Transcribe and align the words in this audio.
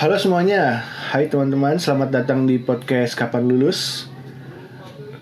Halo 0.00 0.16
semuanya, 0.16 0.80
hai 1.12 1.28
teman-teman, 1.28 1.76
selamat 1.76 2.08
datang 2.08 2.48
di 2.48 2.56
podcast 2.56 3.12
Kapan 3.12 3.44
Lulus. 3.44 4.08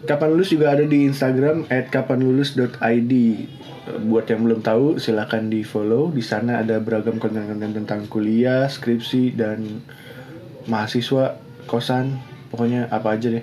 Kapan 0.06 0.30
Lulus 0.30 0.54
juga 0.54 0.71
ada 0.71 0.87
di 0.87 1.03
Instagram 1.03 1.66
@kapanlulus.id. 1.66 3.12
Buat 4.06 4.30
yang 4.30 4.46
belum 4.46 4.62
tahu, 4.62 5.03
silahkan 5.03 5.51
di 5.51 5.67
follow. 5.67 6.14
Di 6.14 6.22
sana 6.22 6.62
ada 6.62 6.78
beragam 6.78 7.19
konten-konten 7.19 7.74
tentang 7.74 8.06
kuliah, 8.06 8.71
skripsi, 8.71 9.35
dan 9.35 9.83
mahasiswa, 10.71 11.42
kosan, 11.67 12.22
pokoknya 12.54 12.87
apa 12.87 13.19
aja 13.19 13.35
deh. 13.35 13.42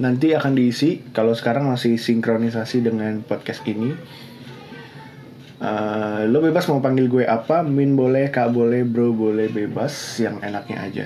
Nanti 0.00 0.32
akan 0.32 0.56
diisi. 0.56 1.04
Kalau 1.12 1.36
sekarang 1.36 1.68
masih 1.68 2.00
sinkronisasi 2.00 2.80
dengan 2.80 3.20
podcast 3.28 3.60
ini. 3.68 3.92
Uh, 5.56 6.28
lo 6.28 6.44
bebas 6.44 6.68
mau 6.68 6.84
panggil 6.84 7.08
gue 7.08 7.24
apa, 7.24 7.64
min 7.64 7.96
boleh, 7.96 8.28
kak 8.28 8.52
boleh, 8.52 8.84
bro 8.84 9.16
boleh, 9.16 9.48
bebas, 9.48 10.20
yang 10.20 10.36
enaknya 10.44 10.76
aja. 10.84 11.04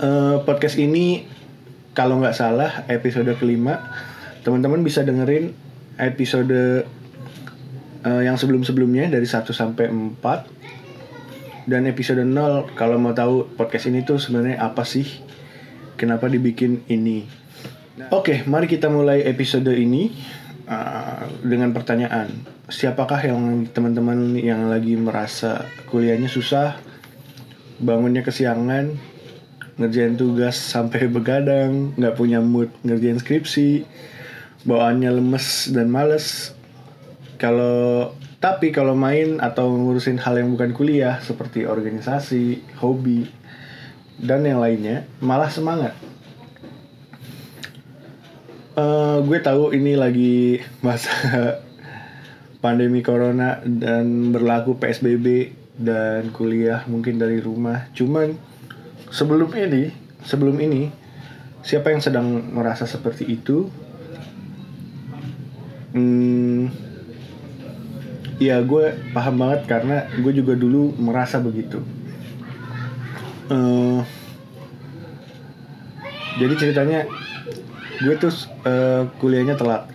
Uh, 0.00 0.40
podcast 0.48 0.80
ini 0.80 1.28
kalau 1.92 2.18
nggak 2.24 2.34
salah 2.34 2.88
episode 2.88 3.28
kelima, 3.36 3.84
teman-teman 4.42 4.80
bisa 4.80 5.04
dengerin 5.04 5.52
episode 6.00 6.88
uh, 8.04 8.22
yang 8.24 8.40
sebelum-sebelumnya 8.40 9.12
dari 9.12 9.28
1 9.28 9.44
sampai 9.52 9.92
4 9.92 11.68
dan 11.68 11.88
episode 11.88 12.20
0 12.20 12.76
kalau 12.76 12.96
mau 13.00 13.16
tahu 13.16 13.48
podcast 13.56 13.88
ini 13.88 14.04
tuh 14.04 14.20
sebenarnya 14.20 14.60
apa 14.60 14.84
sih? 14.84 15.08
Kenapa 16.00 16.28
dibikin 16.28 16.84
ini? 16.90 17.24
Oke, 18.10 18.10
okay, 18.10 18.38
mari 18.50 18.66
kita 18.66 18.90
mulai 18.90 19.22
episode 19.24 19.70
ini 19.70 20.10
uh, 20.68 21.24
dengan 21.44 21.72
pertanyaan 21.72 22.54
siapakah 22.68 23.20
yang 23.20 23.68
teman-teman 23.68 24.36
yang 24.40 24.72
lagi 24.72 24.96
merasa 24.96 25.68
kuliahnya 25.92 26.32
susah, 26.32 26.80
bangunnya 27.80 28.24
kesiangan, 28.24 28.96
ngerjain 29.76 30.16
tugas 30.16 30.56
sampai 30.56 31.08
begadang, 31.14 31.92
nggak 31.96 32.16
punya 32.16 32.40
mood 32.40 32.72
ngerjain 32.86 33.20
skripsi, 33.20 33.84
bawaannya 34.64 35.10
lemes 35.20 35.70
dan 35.72 35.92
males. 35.92 36.56
Kalau 37.36 38.14
tapi 38.40 38.72
kalau 38.76 38.92
main 38.92 39.40
atau 39.40 39.72
ngurusin 39.72 40.20
hal 40.20 40.36
yang 40.36 40.52
bukan 40.52 40.76
kuliah 40.76 41.20
seperti 41.24 41.64
organisasi, 41.64 42.76
hobi, 42.80 43.24
dan 44.20 44.44
yang 44.44 44.60
lainnya, 44.60 45.08
malah 45.24 45.48
semangat. 45.48 45.96
Uh, 48.74 49.22
gue 49.22 49.38
tahu 49.38 49.70
ini 49.70 49.94
lagi 49.94 50.58
masa 50.82 51.14
pandemi 52.62 53.06
corona 53.06 53.62
dan 53.62 54.34
berlaku 54.34 54.74
PSBB 54.82 55.54
dan 55.78 56.34
kuliah 56.34 56.82
mungkin 56.90 57.22
dari 57.22 57.38
rumah. 57.38 57.86
Cuman 57.94 58.34
sebelum 59.14 59.54
ini, 59.54 59.94
sebelum 60.26 60.58
ini 60.58 60.90
siapa 61.62 61.94
yang 61.94 62.02
sedang 62.02 62.26
merasa 62.50 62.82
seperti 62.82 63.30
itu? 63.30 63.70
Hmm, 65.94 66.66
ya 68.42 68.58
gue 68.58 68.90
paham 69.14 69.38
banget 69.38 69.70
karena 69.70 70.10
gue 70.18 70.32
juga 70.34 70.58
dulu 70.58 70.90
merasa 70.98 71.38
begitu. 71.38 71.78
Uh, 73.46 74.02
jadi 76.42 76.54
ceritanya 76.58 77.06
gue 78.02 78.14
tuh 78.18 78.34
uh, 78.66 79.06
kuliahnya 79.22 79.54
telat. 79.54 79.86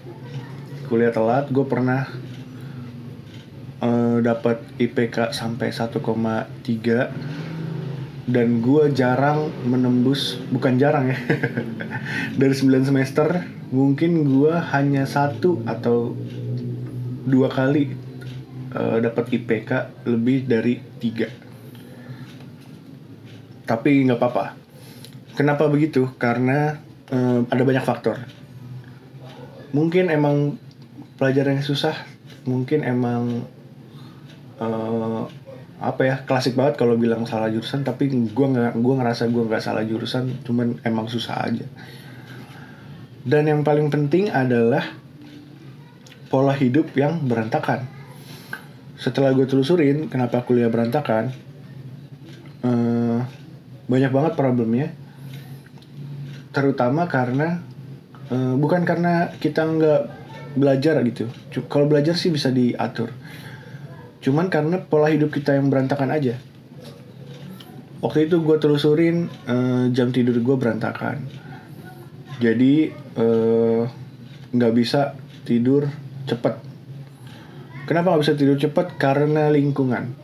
Kuliah 0.88 1.12
telat, 1.14 1.52
gue 1.52 1.66
pernah 1.68 2.08
uh, 3.84 4.18
dapat 4.24 4.64
IPK 4.80 5.36
sampai 5.36 5.72
1,3 5.76 6.00
dan 8.30 8.62
gue 8.62 8.84
jarang 8.94 9.50
menembus 9.66 10.38
bukan 10.54 10.78
jarang 10.78 11.10
ya 11.10 11.18
dari 12.40 12.54
9 12.54 12.86
semester 12.86 13.42
mungkin 13.74 14.22
gue 14.22 14.54
hanya 14.54 15.10
satu 15.10 15.66
atau 15.66 16.14
dua 17.26 17.50
kali 17.50 17.94
uh, 18.74 18.98
dapat 19.02 19.34
IPK 19.34 19.72
lebih 20.10 20.46
dari 20.50 20.82
tiga. 20.98 21.30
Tapi 23.70 24.10
nggak 24.10 24.18
apa-apa. 24.18 24.46
Kenapa 25.38 25.70
begitu? 25.70 26.10
Karena 26.18 26.82
uh, 27.14 27.40
ada 27.50 27.64
banyak 27.66 27.86
faktor. 27.86 28.18
Mungkin 29.76 30.10
emang 30.10 30.58
pelajaran 31.20 31.60
yang 31.60 31.68
susah 31.68 31.94
mungkin 32.48 32.82
emang 32.82 33.44
uh, 34.58 35.28
apa 35.80 36.02
ya 36.04 36.16
klasik 36.28 36.60
banget 36.60 36.76
kalau 36.76 37.00
bilang 37.00 37.24
salah 37.24 37.48
jurusan 37.48 37.88
tapi 37.88 38.12
gue 38.12 38.48
nggak 38.52 38.76
gue 38.76 38.94
ngerasa 39.00 39.32
gue 39.32 39.44
nggak 39.48 39.64
salah 39.64 39.84
jurusan 39.88 40.44
cuman 40.44 40.80
emang 40.84 41.08
susah 41.08 41.44
aja. 41.44 41.68
Dan 43.24 43.52
yang 43.52 43.62
paling 43.68 43.92
penting 43.92 44.32
adalah 44.32 44.96
pola 46.32 46.56
hidup 46.56 46.96
yang 46.96 47.20
berantakan. 47.28 47.88
Setelah 49.00 49.32
gue 49.32 49.48
telusurin 49.48 50.12
kenapa 50.12 50.44
kuliah 50.44 50.68
berantakan 50.68 51.32
uh, 52.64 53.24
banyak 53.88 54.12
banget 54.12 54.34
problemnya 54.36 54.88
terutama 56.50 57.06
karena 57.06 57.62
uh, 58.34 58.56
bukan 58.58 58.86
karena 58.86 59.34
kita 59.38 59.66
nggak 59.66 60.02
belajar 60.58 60.98
gitu. 61.06 61.30
Kalau 61.70 61.86
belajar 61.86 62.18
sih 62.18 62.34
bisa 62.34 62.50
diatur. 62.50 63.14
Cuman 64.20 64.50
karena 64.50 64.82
pola 64.82 65.14
hidup 65.14 65.30
kita 65.30 65.56
yang 65.56 65.70
berantakan 65.70 66.10
aja. 66.10 66.36
Waktu 68.00 68.32
itu 68.32 68.40
gue 68.42 68.58
telusurin 68.58 69.28
uh, 69.46 69.92
jam 69.92 70.10
tidur 70.10 70.40
gue 70.40 70.56
berantakan. 70.56 71.28
Jadi 72.40 72.88
eh, 73.20 73.82
nggak 74.56 74.72
uh, 74.72 74.76
bisa 74.76 75.20
tidur 75.44 75.92
cepet. 76.24 76.56
Kenapa 77.84 78.16
nggak 78.16 78.24
bisa 78.24 78.40
tidur 78.40 78.56
cepet? 78.56 78.96
Karena 78.96 79.52
lingkungan. 79.52 80.16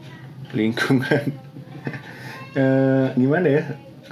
Lingkungan. 0.55 1.25
Uh, 2.55 3.11
gimana 3.19 3.47
ya 3.51 3.63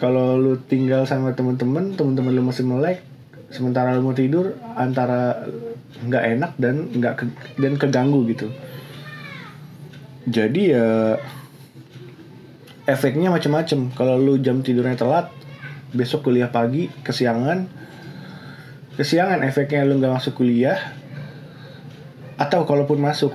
kalau 0.03 0.35
lu 0.35 0.59
tinggal 0.59 1.07
sama 1.07 1.31
temen-temen 1.31 1.95
temen-temen 1.95 2.35
lu 2.35 2.43
masih 2.43 2.67
melek 2.67 2.99
sementara 3.47 3.95
lu 3.95 4.03
mau 4.03 4.11
tidur 4.11 4.51
antara 4.75 5.47
nggak 6.03 6.23
enak 6.35 6.51
dan 6.59 6.91
nggak 6.91 7.13
ke, 7.15 7.25
dan 7.55 7.79
keganggu 7.79 8.27
gitu. 8.27 8.51
Jadi 10.27 10.75
ya 10.75 11.15
efeknya 12.83 13.31
macam-macam 13.31 13.95
kalau 13.95 14.19
lu 14.19 14.35
jam 14.43 14.59
tidurnya 14.59 14.99
telat 14.99 15.31
besok 15.95 16.27
kuliah 16.27 16.51
pagi 16.51 16.91
kesiangan 17.07 17.71
kesiangan 18.99 19.39
efeknya 19.47 19.87
lu 19.87 20.03
nggak 20.03 20.19
masuk 20.19 20.43
kuliah 20.43 20.75
atau 22.35 22.67
kalaupun 22.67 22.99
masuk 22.99 23.31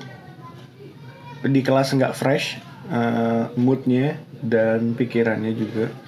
di 1.49 1.65
kelas 1.65 1.97
nggak 1.97 2.13
fresh 2.13 2.61
uh, 2.93 3.49
moodnya 3.57 4.21
dan 4.45 4.93
pikirannya 4.93 5.57
juga 5.57 6.08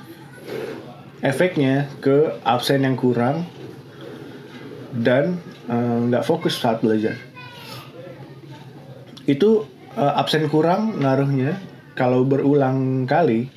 efeknya 1.21 1.89
ke 2.01 2.41
absen 2.45 2.85
yang 2.85 2.97
kurang 2.97 3.45
dan 4.91 5.39
eh, 5.71 5.99
nggak 6.09 6.25
uh, 6.25 6.27
fokus 6.27 6.59
saat 6.59 6.83
belajar. 6.83 7.15
Itu 9.29 9.69
uh, 9.95 10.13
absen 10.19 10.49
kurang 10.51 10.99
ngaruhnya 10.99 11.61
kalau 11.95 12.25
berulang 12.25 13.05
kali 13.05 13.53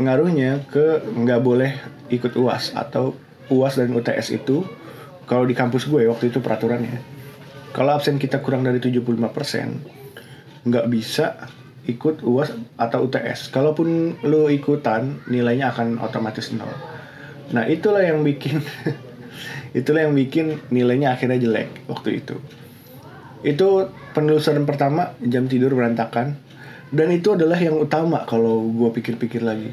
ngaruhnya 0.00 0.64
ke 0.68 1.02
nggak 1.12 1.40
boleh 1.44 1.72
ikut 2.08 2.32
uas 2.36 2.72
atau 2.72 3.16
uas 3.52 3.76
dan 3.76 3.92
UTS 3.92 4.32
itu 4.32 4.64
kalau 5.28 5.44
di 5.44 5.52
kampus 5.52 5.86
gue 5.86 6.08
waktu 6.08 6.32
itu 6.32 6.40
peraturannya 6.40 6.98
kalau 7.70 7.94
absen 7.94 8.16
kita 8.16 8.40
kurang 8.40 8.64
dari 8.64 8.80
75% 8.80 10.66
nggak 10.66 10.86
bisa 10.88 11.36
ikut 11.88 12.20
uas 12.20 12.52
atau 12.76 13.08
UTS 13.08 13.48
kalaupun 13.48 14.20
lo 14.26 14.52
ikutan 14.52 15.24
nilainya 15.30 15.72
akan 15.72 15.96
otomatis 16.04 16.52
nol. 16.52 16.68
Nah 17.56 17.64
itulah 17.66 18.04
yang 18.04 18.20
bikin 18.20 18.60
itulah 19.78 20.04
yang 20.04 20.14
bikin 20.14 20.60
nilainya 20.68 21.16
akhirnya 21.16 21.40
jelek 21.40 21.88
waktu 21.88 22.20
itu. 22.20 22.36
Itu 23.40 23.88
penelusuran 24.12 24.68
pertama 24.68 25.16
jam 25.24 25.48
tidur 25.48 25.72
berantakan. 25.72 26.36
Dan 26.90 27.14
itu 27.14 27.38
adalah 27.38 27.54
yang 27.54 27.78
utama 27.78 28.26
kalau 28.26 28.66
gue 28.66 28.90
pikir-pikir 28.90 29.46
lagi. 29.46 29.70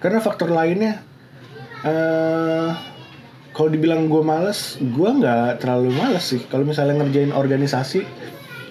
Karena 0.00 0.16
faktor 0.16 0.48
lainnya 0.48 1.04
uh, 1.84 2.72
kalau 3.52 3.68
dibilang 3.68 4.08
gue 4.08 4.24
males 4.24 4.80
gue 4.80 5.10
nggak 5.20 5.60
terlalu 5.60 5.92
males 5.92 6.24
sih. 6.24 6.40
Kalau 6.48 6.64
misalnya 6.64 7.04
ngerjain 7.04 7.36
organisasi 7.36 8.00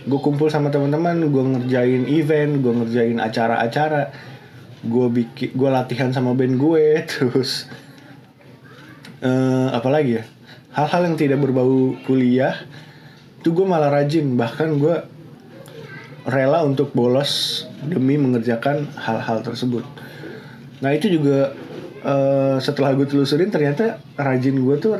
gue 0.04 0.20
kumpul 0.20 0.52
sama 0.52 0.68
teman-teman 0.68 1.32
gue 1.32 1.44
ngerjain 1.56 2.04
event 2.12 2.60
gue 2.60 2.74
ngerjain 2.84 3.18
acara-acara. 3.20 4.12
Gue 4.84 5.08
bikin 5.08 5.56
gue 5.56 5.70
latihan 5.72 6.12
sama 6.12 6.36
band 6.36 6.60
gue 6.60 6.86
terus 7.12 7.72
uh, 9.24 9.72
apalagi 9.72 10.20
ya? 10.20 10.24
Hal-hal 10.74 11.14
yang 11.14 11.18
tidak 11.18 11.40
berbau 11.40 11.96
kuliah 12.04 12.58
itu 13.40 13.50
gue 13.56 13.66
malah 13.68 13.92
rajin. 13.92 14.36
Bahkan 14.36 14.70
gue 14.80 14.96
rela 16.28 16.64
untuk 16.64 16.92
bolos 16.96 17.64
demi 17.84 18.16
mengerjakan 18.16 18.88
hal-hal 18.96 19.44
tersebut. 19.44 19.84
Nah 20.80 20.92
itu 20.92 21.12
juga 21.12 21.56
uh, 22.04 22.58
setelah 22.60 22.92
gue 22.96 23.08
telusurin 23.08 23.52
ternyata 23.52 24.00
rajin 24.20 24.60
gue 24.60 24.76
tuh 24.80 25.00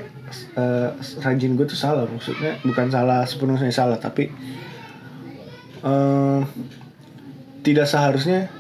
uh, 0.56 0.90
rajin 1.24 1.60
gue 1.60 1.66
tuh 1.68 1.80
salah. 1.80 2.08
Maksudnya 2.08 2.60
bukan 2.64 2.88
salah 2.88 3.28
sepenuhnya 3.28 3.72
salah 3.72 4.00
tapi 4.00 4.32
uh, 5.84 6.42
tidak 7.64 7.88
seharusnya 7.88 8.52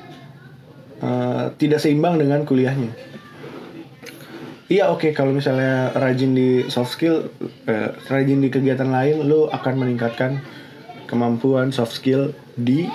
uh, 1.03 1.51
tidak 1.59 1.83
seimbang 1.83 2.19
dengan 2.19 2.47
kuliahnya. 2.47 2.91
Iya 4.71 4.89
oke 4.89 5.05
okay, 5.05 5.11
kalau 5.11 5.35
misalnya 5.35 5.91
rajin 5.91 6.33
di 6.33 6.65
soft 6.71 6.95
skill 6.95 7.29
uh, 7.67 7.89
rajin 8.07 8.39
di 8.39 8.49
kegiatan 8.49 8.87
lain 8.87 9.27
lo 9.27 9.51
akan 9.51 9.75
meningkatkan 9.75 10.39
kemampuan 11.05 11.69
soft 11.75 11.93
skill 11.93 12.31
di 12.55 12.87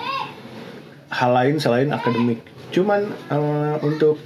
hal 1.13 1.31
lain 1.31 1.61
selain 1.61 1.93
akademik. 1.93 2.41
Cuman 2.73 3.05
uh, 3.29 3.77
untuk 3.85 4.17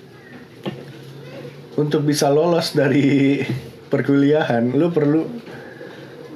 untuk 1.75 2.01
bisa 2.07 2.31
lolos 2.31 2.71
dari 2.73 3.41
perkuliahan 3.91 4.73
lu 4.73 4.89
perlu 4.89 5.21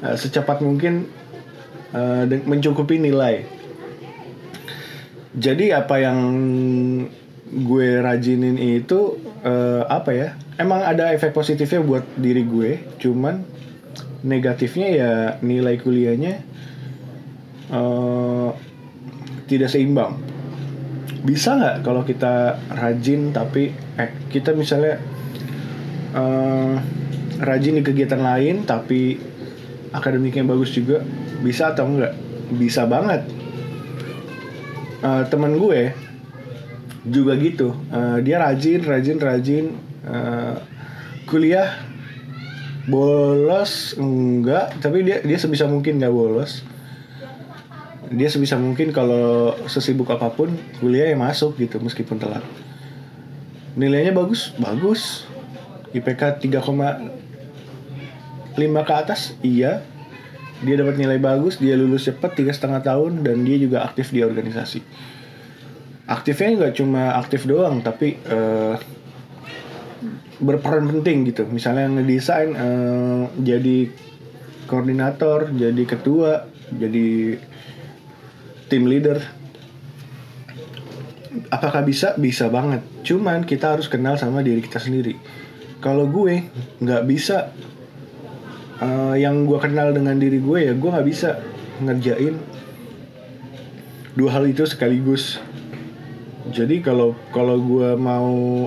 uh, 0.03 0.13
secepat 0.19 0.59
mungkin 0.59 1.07
uh, 1.95 2.27
mencukupi 2.27 2.99
nilai 2.99 3.56
jadi 5.37 5.85
apa 5.85 6.01
yang 6.01 6.19
gue 7.47 7.89
rajinin 8.03 8.59
itu 8.59 9.21
uh, 9.45 9.87
apa 9.87 10.11
ya 10.11 10.27
emang 10.59 10.83
ada 10.83 11.15
efek 11.15 11.31
positifnya 11.31 11.79
buat 11.79 12.03
diri 12.19 12.43
gue 12.43 12.71
cuman 12.99 13.45
negatifnya 14.25 14.87
ya 14.89 15.11
nilai 15.39 15.77
kuliahnya 15.77 16.41
uh, 17.71 18.51
tidak 19.47 19.71
seimbang. 19.71 20.19
Bisa 21.23 21.55
nggak 21.55 21.75
kalau 21.87 22.03
kita 22.03 22.59
rajin 22.71 23.31
tapi 23.31 23.71
eh, 23.95 24.11
kita 24.27 24.51
misalnya 24.53 24.99
uh, 26.15 26.75
rajin 27.39 27.79
di 27.79 27.83
kegiatan 27.83 28.19
lain 28.19 28.67
tapi 28.67 29.19
akademiknya 29.93 30.43
bagus 30.43 30.75
juga 30.75 31.01
bisa 31.41 31.71
atau 31.71 31.87
enggak 31.87 32.13
bisa 32.57 32.87
banget 32.87 33.27
uh, 35.01 35.23
teman 35.27 35.57
gue 35.57 35.93
juga 37.07 37.33
gitu. 37.39 37.71
Uh, 37.91 38.19
dia 38.21 38.39
rajin 38.41 38.81
rajin 38.83 39.17
rajin 39.19 39.65
uh, 40.07 40.55
kuliah. 41.29 41.69
Bolos? 42.87 43.99
Enggak. 43.99 44.79
Tapi 44.79 45.03
dia 45.03 45.19
dia 45.19 45.35
sebisa 45.35 45.67
mungkin 45.67 45.99
nggak 45.99 46.13
bolos. 46.13 46.63
Dia 48.07 48.31
sebisa 48.31 48.55
mungkin 48.55 48.95
kalau 48.95 49.51
sesibuk 49.67 50.07
apa 50.07 50.31
pun 50.31 50.55
kuliah 50.79 51.11
yang 51.11 51.19
masuk 51.19 51.59
gitu 51.59 51.75
meskipun 51.83 52.15
telat. 52.15 52.39
Nilainya 53.75 54.15
bagus? 54.15 54.55
Bagus. 54.55 55.27
IPK 55.91 56.39
3,5 56.39 58.55
ke 58.57 58.93
atas? 58.95 59.35
Iya 59.43 59.83
dia 60.63 60.75
dapat 60.77 60.97
nilai 60.97 61.21
bagus 61.21 61.61
dia 61.61 61.77
lulus 61.77 62.09
cepat 62.09 62.33
tiga 62.33 62.49
setengah 62.49 62.81
tahun 62.81 63.21
dan 63.21 63.45
dia 63.45 63.57
juga 63.61 63.85
aktif 63.85 64.09
di 64.09 64.25
organisasi. 64.25 64.81
Aktifnya 66.07 66.65
nggak 66.65 66.73
cuma 66.79 67.13
aktif 67.19 67.43
doang 67.45 67.83
tapi 67.83 68.15
uh, 68.31 68.79
berperan 70.41 70.89
penting 70.89 71.29
gitu. 71.29 71.45
Misalnya 71.45 71.89
ngedesain 71.91 72.51
uh, 72.55 73.23
jadi 73.37 73.91
koordinator 74.65 75.51
jadi 75.53 75.83
ketua 75.83 76.49
jadi 76.73 77.37
tim 78.67 78.83
leader. 78.85 79.19
Apakah 81.53 81.85
bisa? 81.85 82.17
Bisa 82.17 82.49
banget. 82.49 82.81
Cuman 83.05 83.45
kita 83.45 83.77
harus 83.77 83.87
kenal 83.87 84.17
sama 84.17 84.41
diri 84.41 84.59
kita 84.59 84.81
sendiri. 84.81 85.15
Kalau 85.77 86.09
gue 86.09 86.49
nggak 86.81 87.03
bisa 87.05 87.53
uh, 88.81 89.15
yang 89.17 89.45
gue 89.45 89.57
kenal 89.57 89.93
dengan 89.93 90.17
diri 90.17 90.41
gue 90.41 90.59
ya 90.69 90.73
gue 90.73 90.89
nggak 90.89 91.07
bisa 91.07 91.41
ngerjain 91.81 92.35
dua 94.17 94.33
hal 94.33 94.49
itu 94.49 94.65
sekaligus. 94.65 95.37
Jadi 96.49 96.81
kalau 96.81 97.13
kalau 97.29 97.61
gue 97.61 97.93
mau 97.99 98.65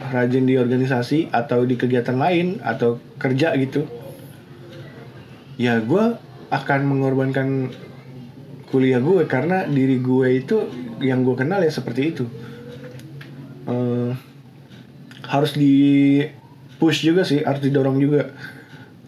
rajin 0.00 0.48
di 0.48 0.56
organisasi 0.56 1.28
atau 1.28 1.68
di 1.68 1.76
kegiatan 1.76 2.16
lain 2.16 2.58
atau 2.64 2.98
kerja 3.20 3.54
gitu 3.54 3.86
ya 5.60 5.78
gue 5.78 6.18
akan 6.50 6.80
mengorbankan 6.88 7.70
kuliah 8.72 8.98
gue 8.98 9.28
karena 9.28 9.68
diri 9.68 10.00
gue 10.00 10.28
itu 10.32 10.64
yang 11.04 11.28
gue 11.28 11.36
kenal 11.36 11.60
ya 11.60 11.68
seperti 11.68 12.02
itu. 12.16 12.24
Uh, 13.62 14.16
harus 15.28 15.54
di 15.54 15.74
push 16.82 17.06
juga 17.06 17.22
sih 17.22 17.46
harus 17.46 17.62
didorong 17.62 18.00
juga 18.00 18.32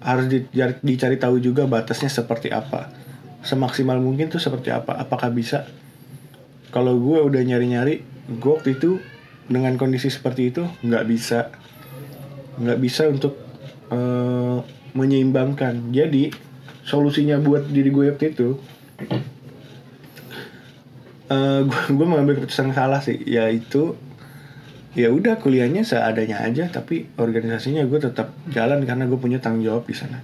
harus 0.04 0.28
dicari, 0.28 0.76
dicari 0.84 1.16
tahu 1.16 1.40
juga 1.40 1.64
batasnya 1.64 2.12
seperti 2.12 2.52
apa. 2.52 2.92
Semaksimal 3.40 3.96
mungkin 3.96 4.28
tuh 4.28 4.38
seperti 4.38 4.68
apa. 4.68 5.00
Apakah 5.00 5.32
bisa? 5.32 5.64
Kalau 6.70 7.00
gue 7.00 7.24
udah 7.24 7.40
nyari-nyari 7.40 8.04
gue 8.28 8.52
waktu 8.52 8.76
itu 8.76 9.00
dengan 9.48 9.80
kondisi 9.80 10.12
seperti 10.12 10.52
itu 10.52 10.68
nggak 10.84 11.04
bisa. 11.08 11.48
Nggak 12.60 12.78
bisa 12.84 13.08
untuk 13.08 13.40
uh, 13.88 14.60
menyeimbangkan. 14.92 15.90
Jadi 15.90 16.28
solusinya 16.84 17.40
buat 17.40 17.72
diri 17.72 17.88
gue 17.88 18.12
waktu 18.12 18.36
itu 18.36 18.60
uh, 21.32 21.64
gue 21.88 22.06
mengambil 22.06 22.36
keputusan 22.36 22.76
salah 22.76 23.00
sih 23.00 23.16
yaitu 23.24 23.96
ya 24.94 25.10
udah 25.10 25.42
kuliahnya 25.42 25.82
seadanya 25.82 26.42
aja 26.42 26.70
tapi 26.70 27.10
organisasinya 27.18 27.82
gue 27.86 27.98
tetap 27.98 28.30
jalan 28.50 28.86
karena 28.86 29.04
gue 29.10 29.18
punya 29.18 29.38
tanggung 29.42 29.66
jawab 29.66 29.84
di 29.86 29.94
sana. 29.94 30.22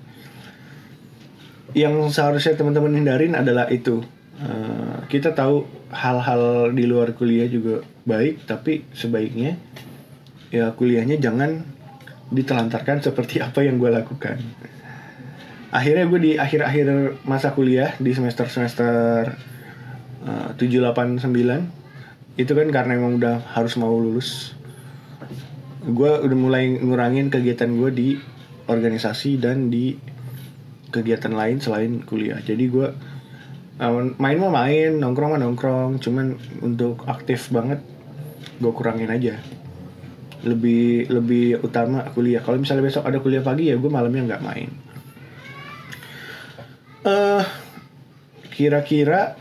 Yang 1.74 2.14
seharusnya 2.14 2.58
teman-teman 2.58 2.94
hindarin 2.94 3.34
adalah 3.38 3.70
itu. 3.70 4.02
Uh, 4.40 5.04
kita 5.12 5.36
tahu 5.36 5.68
hal-hal 5.92 6.72
di 6.72 6.88
luar 6.88 7.12
kuliah 7.12 7.44
juga 7.44 7.84
baik 8.08 8.48
tapi 8.48 8.88
sebaiknya 8.96 9.60
ya 10.48 10.72
kuliahnya 10.72 11.20
jangan 11.20 11.60
ditelantarkan 12.32 13.02
seperti 13.06 13.42
apa 13.42 13.62
yang 13.66 13.76
gue 13.76 13.90
lakukan. 13.92 14.40
Akhirnya 15.70 16.08
gue 16.10 16.18
di 16.18 16.32
akhir-akhir 16.34 16.86
masa 17.22 17.54
kuliah 17.54 17.94
di 18.00 18.10
semester-semester 18.10 19.38
Eh, 20.20 20.48
tujuh 20.60 20.84
delapan 20.84 21.16
sembilan 21.16 21.64
itu 22.36 22.52
kan 22.52 22.68
karena 22.68 22.92
emang 22.92 23.16
udah 23.16 23.40
harus 23.56 23.80
mau 23.80 23.96
lulus 23.96 24.52
gue 25.80 26.12
udah 26.20 26.38
mulai 26.38 26.76
ngurangin 26.76 27.32
kegiatan 27.32 27.72
gue 27.72 27.90
di 27.92 28.08
organisasi 28.68 29.40
dan 29.40 29.72
di 29.72 29.96
kegiatan 30.92 31.32
lain 31.32 31.58
selain 31.62 32.04
kuliah. 32.04 32.38
Jadi 32.42 32.64
gue 32.68 32.88
uh, 33.80 33.92
main 34.20 34.36
mah 34.36 34.52
main 34.52 35.00
nongkrong 35.00 35.36
mah 35.36 35.40
nongkrong 35.40 36.02
cuman 36.02 36.36
untuk 36.60 37.06
aktif 37.08 37.48
banget 37.48 37.80
gue 38.60 38.72
kurangin 38.76 39.08
aja. 39.08 39.40
Lebih 40.44 41.08
lebih 41.08 41.64
utama 41.64 42.04
kuliah. 42.12 42.44
Kalau 42.44 42.60
misalnya 42.60 42.84
besok 42.84 43.08
ada 43.08 43.20
kuliah 43.20 43.40
pagi 43.40 43.72
ya 43.72 43.76
gue 43.80 43.90
malamnya 43.90 44.36
nggak 44.36 44.44
main. 44.44 44.70
Uh, 47.00 47.42
kira-kira 48.52 49.40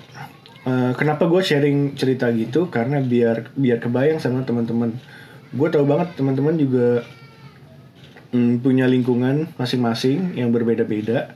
Uh, 0.59 0.91
kenapa 0.99 1.23
gue 1.31 1.39
sharing 1.39 1.95
cerita 1.95 2.27
gitu? 2.35 2.67
Karena 2.67 2.99
biar 2.99 3.55
biar 3.55 3.79
kebayang 3.79 4.19
sama 4.19 4.43
teman-teman 4.43 4.91
gue 5.49 5.67
tahu 5.73 5.85
banget 5.85 6.13
teman-teman 6.13 6.55
juga 6.57 7.01
mm, 8.33 8.61
punya 8.61 8.85
lingkungan 8.85 9.49
masing-masing 9.57 10.37
yang 10.37 10.53
berbeda-beda. 10.53 11.33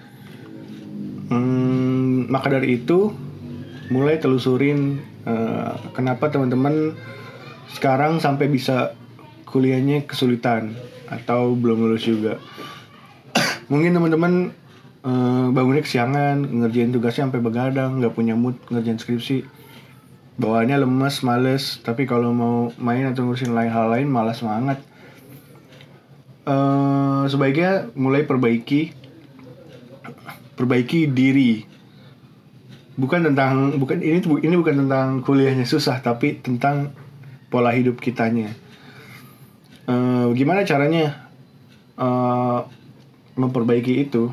Mm, 1.34 2.30
maka 2.30 2.54
dari 2.54 2.78
itu 2.78 3.10
mulai 3.90 4.22
telusurin 4.22 5.02
uh, 5.26 5.78
kenapa 5.98 6.30
teman-teman 6.30 6.94
sekarang 7.74 8.22
sampai 8.22 8.50
bisa 8.50 8.94
kuliahnya 9.50 10.06
kesulitan 10.06 10.78
atau 11.10 11.58
belum 11.58 11.90
lulus 11.90 12.06
juga. 12.06 12.38
Mungkin 13.72 13.98
teman-teman 13.98 14.54
uh, 15.02 15.48
bangunnya 15.50 15.82
kesiangan 15.82 16.46
ngerjain 16.46 16.94
tugasnya 16.94 17.30
sampai 17.30 17.42
begadang 17.42 17.98
nggak 17.98 18.14
punya 18.14 18.38
mood 18.38 18.58
ngerjain 18.70 19.02
skripsi 19.02 19.63
bawaannya 20.38 20.82
lemes 20.82 21.22
males. 21.22 21.82
Tapi 21.82 22.10
kalau 22.10 22.34
mau 22.34 22.70
main 22.82 23.10
atau 23.10 23.26
ngurusin 23.28 23.54
lain 23.54 23.72
hal 23.72 23.88
lain 23.92 24.08
malas 24.10 24.42
semangat 24.42 24.82
uh, 26.48 27.24
sebaiknya 27.28 27.92
mulai 27.96 28.28
perbaiki. 28.28 28.94
Perbaiki 30.54 31.10
diri. 31.10 31.66
Bukan 32.94 33.26
tentang 33.26 33.74
bukan 33.82 34.06
ini 34.06 34.22
ini 34.22 34.56
bukan 34.56 34.86
tentang 34.86 35.26
kuliahnya 35.26 35.66
susah 35.66 35.98
tapi 36.06 36.38
tentang 36.38 36.94
pola 37.50 37.74
hidup 37.74 37.98
kitanya. 37.98 38.54
Uh, 39.90 40.30
gimana 40.38 40.64
caranya 40.64 41.28
uh, 41.98 42.70
memperbaiki 43.34 44.06
itu? 44.06 44.30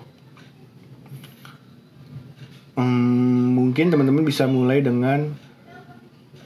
Hmm, 2.77 3.57
mungkin 3.57 3.91
teman-teman 3.93 4.25
bisa 4.25 4.45
mulai 4.47 4.85
dengan 4.85 5.35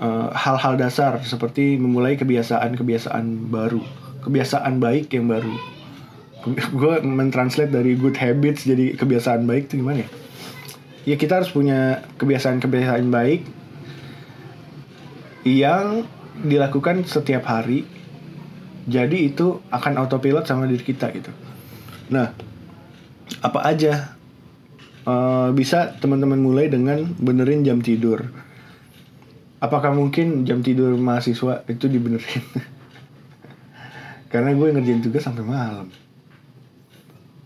eh, 0.01 0.29
hal-hal 0.33 0.75
dasar 0.79 1.21
seperti 1.23 1.77
memulai 1.77 2.15
kebiasaan-kebiasaan 2.19 3.51
baru, 3.51 3.83
kebiasaan 4.25 4.79
baik 4.79 5.13
yang 5.15 5.29
baru. 5.31 5.55
Gue 6.81 7.01
mentranslate 7.01 7.73
dari 7.73 7.97
good 7.97 8.17
habits 8.17 8.69
jadi 8.69 8.95
kebiasaan 8.99 9.49
baik 9.49 9.73
itu 9.73 9.81
gimana 9.81 10.05
ya? 10.05 10.09
Ya 11.05 11.17
kita 11.21 11.41
harus 11.41 11.53
punya 11.53 12.05
kebiasaan-kebiasaan 12.17 13.09
baik 13.13 13.45
yang 15.45 16.09
dilakukan 16.41 17.05
setiap 17.05 17.45
hari. 17.45 17.85
Jadi 18.85 19.33
itu 19.33 19.65
akan 19.73 19.97
autopilot 20.01 20.45
sama 20.45 20.69
diri 20.69 20.85
kita 20.85 21.09
gitu. 21.13 21.33
Nah, 22.13 22.37
apa 23.41 23.61
aja 23.65 24.15
Eh, 25.05 25.49
bisa 25.53 25.93
teman-teman 26.01 26.41
mulai 26.41 26.73
dengan 26.73 27.05
benerin 27.21 27.61
jam 27.61 27.85
tidur. 27.85 28.25
Apakah 29.65 29.97
mungkin 29.97 30.45
jam 30.45 30.61
tidur 30.61 30.93
mahasiswa 31.01 31.65
itu 31.65 31.89
dibenerin? 31.89 32.45
Karena 34.33 34.53
gue 34.53 34.69
ngerjain 34.77 35.01
tugas 35.01 35.25
sampai 35.25 35.41
malam. 35.41 35.89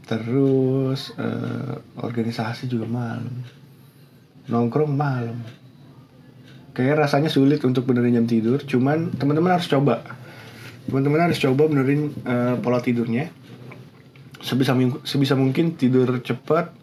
Terus 0.02 1.14
uh, 1.14 1.78
organisasi 2.02 2.66
juga 2.66 2.90
malam. 2.90 3.46
Nongkrong 4.50 4.90
malam. 4.90 5.38
Kayak 6.74 7.06
rasanya 7.06 7.30
sulit 7.30 7.62
untuk 7.62 7.86
benerin 7.86 8.18
jam 8.18 8.26
tidur, 8.26 8.58
cuman 8.66 9.14
teman-teman 9.14 9.54
harus 9.54 9.70
coba. 9.70 10.02
Teman-teman 10.90 11.30
harus 11.30 11.38
coba 11.38 11.70
benerin 11.70 12.10
uh, 12.26 12.58
pola 12.58 12.82
tidurnya. 12.82 13.30
Sebisa 14.42 14.74
sebisa 15.06 15.38
mungkin 15.38 15.78
tidur 15.78 16.18
cepat, 16.18 16.74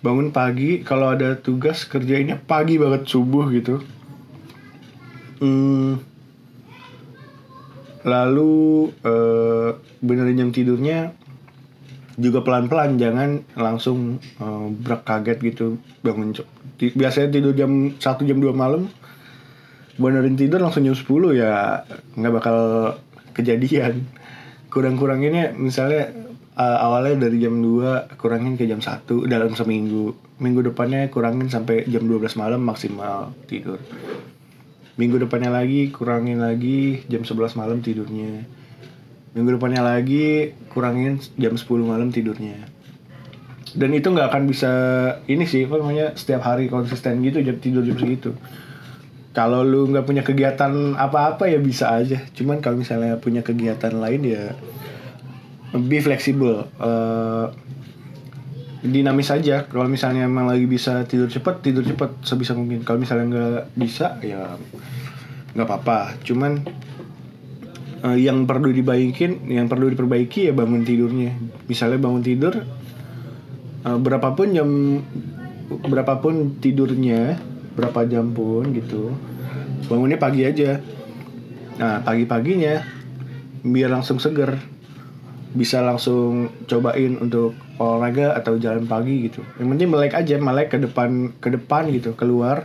bangun 0.00 0.32
pagi 0.32 0.80
kalau 0.80 1.12
ada 1.12 1.36
tugas 1.36 1.84
kerjainnya 1.84 2.40
pagi 2.40 2.80
banget 2.80 3.04
subuh 3.04 3.52
gitu 3.52 3.84
hmm, 5.42 5.92
lalu 8.06 8.54
uh, 9.02 9.76
benerin 10.00 10.38
jam 10.38 10.50
tidurnya 10.54 11.12
juga 12.16 12.40
pelan-pelan 12.40 12.96
jangan 12.96 13.44
langsung 13.58 14.22
uh, 14.40 14.72
berak 14.72 15.04
kaget 15.04 15.38
gitu 15.52 15.66
bangun 16.00 16.32
biasanya 16.80 17.28
tidur 17.28 17.52
jam 17.52 17.92
1 17.92 18.00
jam 18.00 18.38
2 18.40 18.56
malam 18.56 18.88
benerin 20.00 20.36
tidur 20.36 20.64
langsung 20.64 20.84
jam 20.84 20.96
10 20.96 21.04
ya 21.36 21.84
nggak 22.16 22.32
bakal 22.32 22.58
kejadian 23.36 24.08
kurang-kuranginnya 24.72 25.52
misalnya 25.56 26.12
uh, 26.56 26.78
awalnya 26.80 27.28
dari 27.28 27.38
jam 27.38 27.60
2 27.60 28.16
kurangin 28.16 28.56
ke 28.56 28.64
jam 28.64 28.80
1 28.80 29.06
dalam 29.28 29.52
seminggu. 29.52 30.16
Minggu 30.36 30.60
depannya 30.64 31.08
kurangin 31.08 31.48
sampai 31.48 31.88
jam 31.88 32.04
12 32.04 32.36
malam 32.40 32.60
maksimal 32.64 33.32
tidur. 33.48 33.80
Minggu 34.96 35.20
depannya 35.20 35.52
lagi 35.52 35.92
kurangin 35.92 36.40
lagi 36.40 37.04
jam 37.12 37.20
11 37.20 37.52
malam 37.56 37.84
tidurnya. 37.84 38.48
Minggu 39.36 39.60
depannya 39.60 39.84
lagi 39.84 40.56
kurangin 40.72 41.20
jam 41.36 41.52
10 41.52 41.68
malam 41.84 42.08
tidurnya. 42.08 42.56
Dan 43.76 43.92
itu 43.92 44.08
nggak 44.08 44.32
akan 44.32 44.42
bisa 44.48 44.72
ini 45.28 45.44
sih 45.44 45.68
apa 45.68 45.76
namanya 45.76 46.16
setiap 46.16 46.48
hari 46.48 46.72
konsisten 46.72 47.20
gitu 47.20 47.44
jam 47.44 47.60
tidur 47.60 47.84
jam 47.84 48.00
segitu. 48.00 48.32
Kalau 49.36 49.60
lu 49.60 49.92
nggak 49.92 50.08
punya 50.08 50.24
kegiatan 50.24 50.96
apa-apa 50.96 51.44
ya 51.52 51.60
bisa 51.60 51.92
aja. 51.92 52.24
Cuman 52.32 52.64
kalau 52.64 52.80
misalnya 52.80 53.20
punya 53.20 53.44
kegiatan 53.44 53.92
lain 53.92 54.24
ya 54.24 54.56
be 55.76 56.00
fleksibel 56.00 56.72
uh, 56.80 57.52
dinamis 58.84 59.32
aja. 59.32 59.64
Kalau 59.64 59.88
misalnya 59.88 60.28
emang 60.28 60.50
lagi 60.50 60.68
bisa 60.68 61.04
tidur 61.08 61.30
cepat 61.30 61.64
tidur 61.64 61.84
cepat 61.86 62.20
sebisa 62.26 62.52
mungkin. 62.52 62.84
Kalau 62.84 63.00
misalnya 63.00 63.26
nggak 63.30 63.62
bisa 63.78 64.20
ya 64.20 64.56
nggak 65.56 65.66
apa-apa. 65.66 66.20
Cuman 66.20 66.60
uh, 68.04 68.18
yang 68.18 68.44
perlu 68.44 68.72
dibaikin 68.72 69.48
yang 69.48 69.70
perlu 69.70 69.88
diperbaiki 69.92 70.50
ya 70.50 70.52
bangun 70.52 70.84
tidurnya. 70.84 71.32
Misalnya 71.66 71.98
bangun 72.00 72.22
tidur 72.22 72.54
uh, 73.86 73.98
berapapun 73.98 74.52
jam 74.52 74.70
berapapun 75.66 76.62
tidurnya 76.62 77.40
berapa 77.76 78.06
jam 78.08 78.32
pun 78.32 78.72
gitu 78.72 79.12
bangunnya 79.88 80.20
pagi 80.20 80.44
aja. 80.44 80.80
Nah 81.76 82.00
pagi 82.04 82.24
paginya 82.28 82.80
biar 83.64 83.90
langsung 83.90 84.20
seger. 84.20 84.56
Bisa 85.56 85.80
langsung 85.80 86.52
cobain 86.68 87.16
untuk 87.16 87.56
olahraga 87.76 88.36
atau 88.36 88.56
jalan 88.56 88.88
pagi 88.88 89.28
gitu. 89.28 89.44
Yang 89.60 89.68
penting 89.76 89.88
melek 89.92 90.14
aja, 90.16 90.36
melek 90.40 90.68
ke 90.72 90.78
depan 90.80 91.32
ke 91.40 91.48
depan 91.52 91.88
gitu, 91.92 92.16
keluar. 92.16 92.64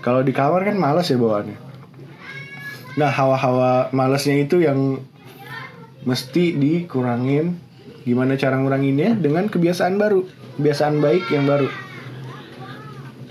Kalau 0.00 0.24
di 0.24 0.32
kamar 0.32 0.64
kan 0.64 0.76
males 0.80 1.08
ya 1.12 1.20
bawaannya. 1.20 1.58
Nah, 2.96 3.10
hawa-hawa 3.12 3.92
malesnya 3.94 4.40
itu 4.40 4.64
yang 4.64 5.00
mesti 6.04 6.56
dikurangin. 6.56 7.60
Gimana 8.02 8.34
cara 8.40 8.56
nguranginnya? 8.56 9.14
Dengan 9.14 9.46
kebiasaan 9.52 10.00
baru, 10.00 10.24
kebiasaan 10.56 11.04
baik 11.04 11.28
yang 11.30 11.44
baru. 11.44 11.68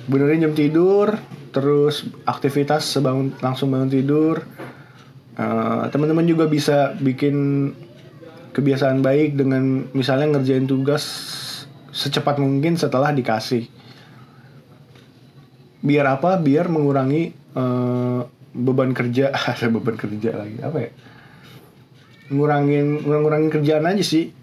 Benerin 0.09 0.45
jam 0.45 0.53
tidur, 0.53 1.17
terus 1.49 2.05
aktivitas 2.25 2.85
sebangun 2.85 3.33
langsung 3.41 3.73
bangun 3.73 3.89
tidur. 3.89 4.45
Uh, 5.39 5.89
teman-teman 5.89 6.27
juga 6.27 6.45
bisa 6.45 6.93
bikin 6.99 7.71
kebiasaan 8.59 8.99
baik 8.99 9.39
dengan 9.39 9.87
misalnya 9.95 10.35
ngerjain 10.35 10.67
tugas 10.67 11.07
secepat 11.95 12.43
mungkin 12.43 12.75
setelah 12.75 13.15
dikasih. 13.15 13.71
Biar 15.79 16.05
apa? 16.11 16.35
Biar 16.35 16.67
mengurangi 16.67 17.31
uh, 17.55 18.27
beban 18.51 18.91
kerja, 18.91 19.31
ada 19.55 19.71
beban 19.71 19.95
kerja 19.95 20.35
lagi 20.35 20.59
apa 20.59 20.77
ya? 20.83 20.91
Ngurangin 22.35 23.07
ngurangin 23.07 23.49
kerjaan 23.49 23.87
aja 23.87 24.03
sih. 24.03 24.35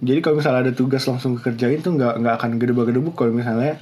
Jadi 0.00 0.20
kalau 0.24 0.40
misalnya 0.40 0.68
ada 0.68 0.72
tugas 0.72 1.04
langsung 1.04 1.36
kerjain 1.36 1.84
tuh 1.84 1.92
nggak 1.96 2.24
nggak 2.24 2.34
akan 2.40 2.50
gede-gedebuk 2.56 3.16
kalau 3.16 3.32
misalnya 3.36 3.76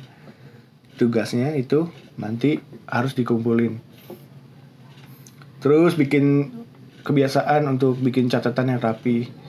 tugasnya 0.99 1.54
itu 1.54 1.87
nanti 2.18 2.58
harus 2.90 3.14
dikumpulin. 3.14 3.78
Terus 5.62 5.96
bikin 5.96 6.52
kebiasaan 7.04 7.66
untuk 7.66 7.99
bikin 8.00 8.26
catatan 8.30 8.75
yang 8.75 8.80
rapi. 8.82 9.44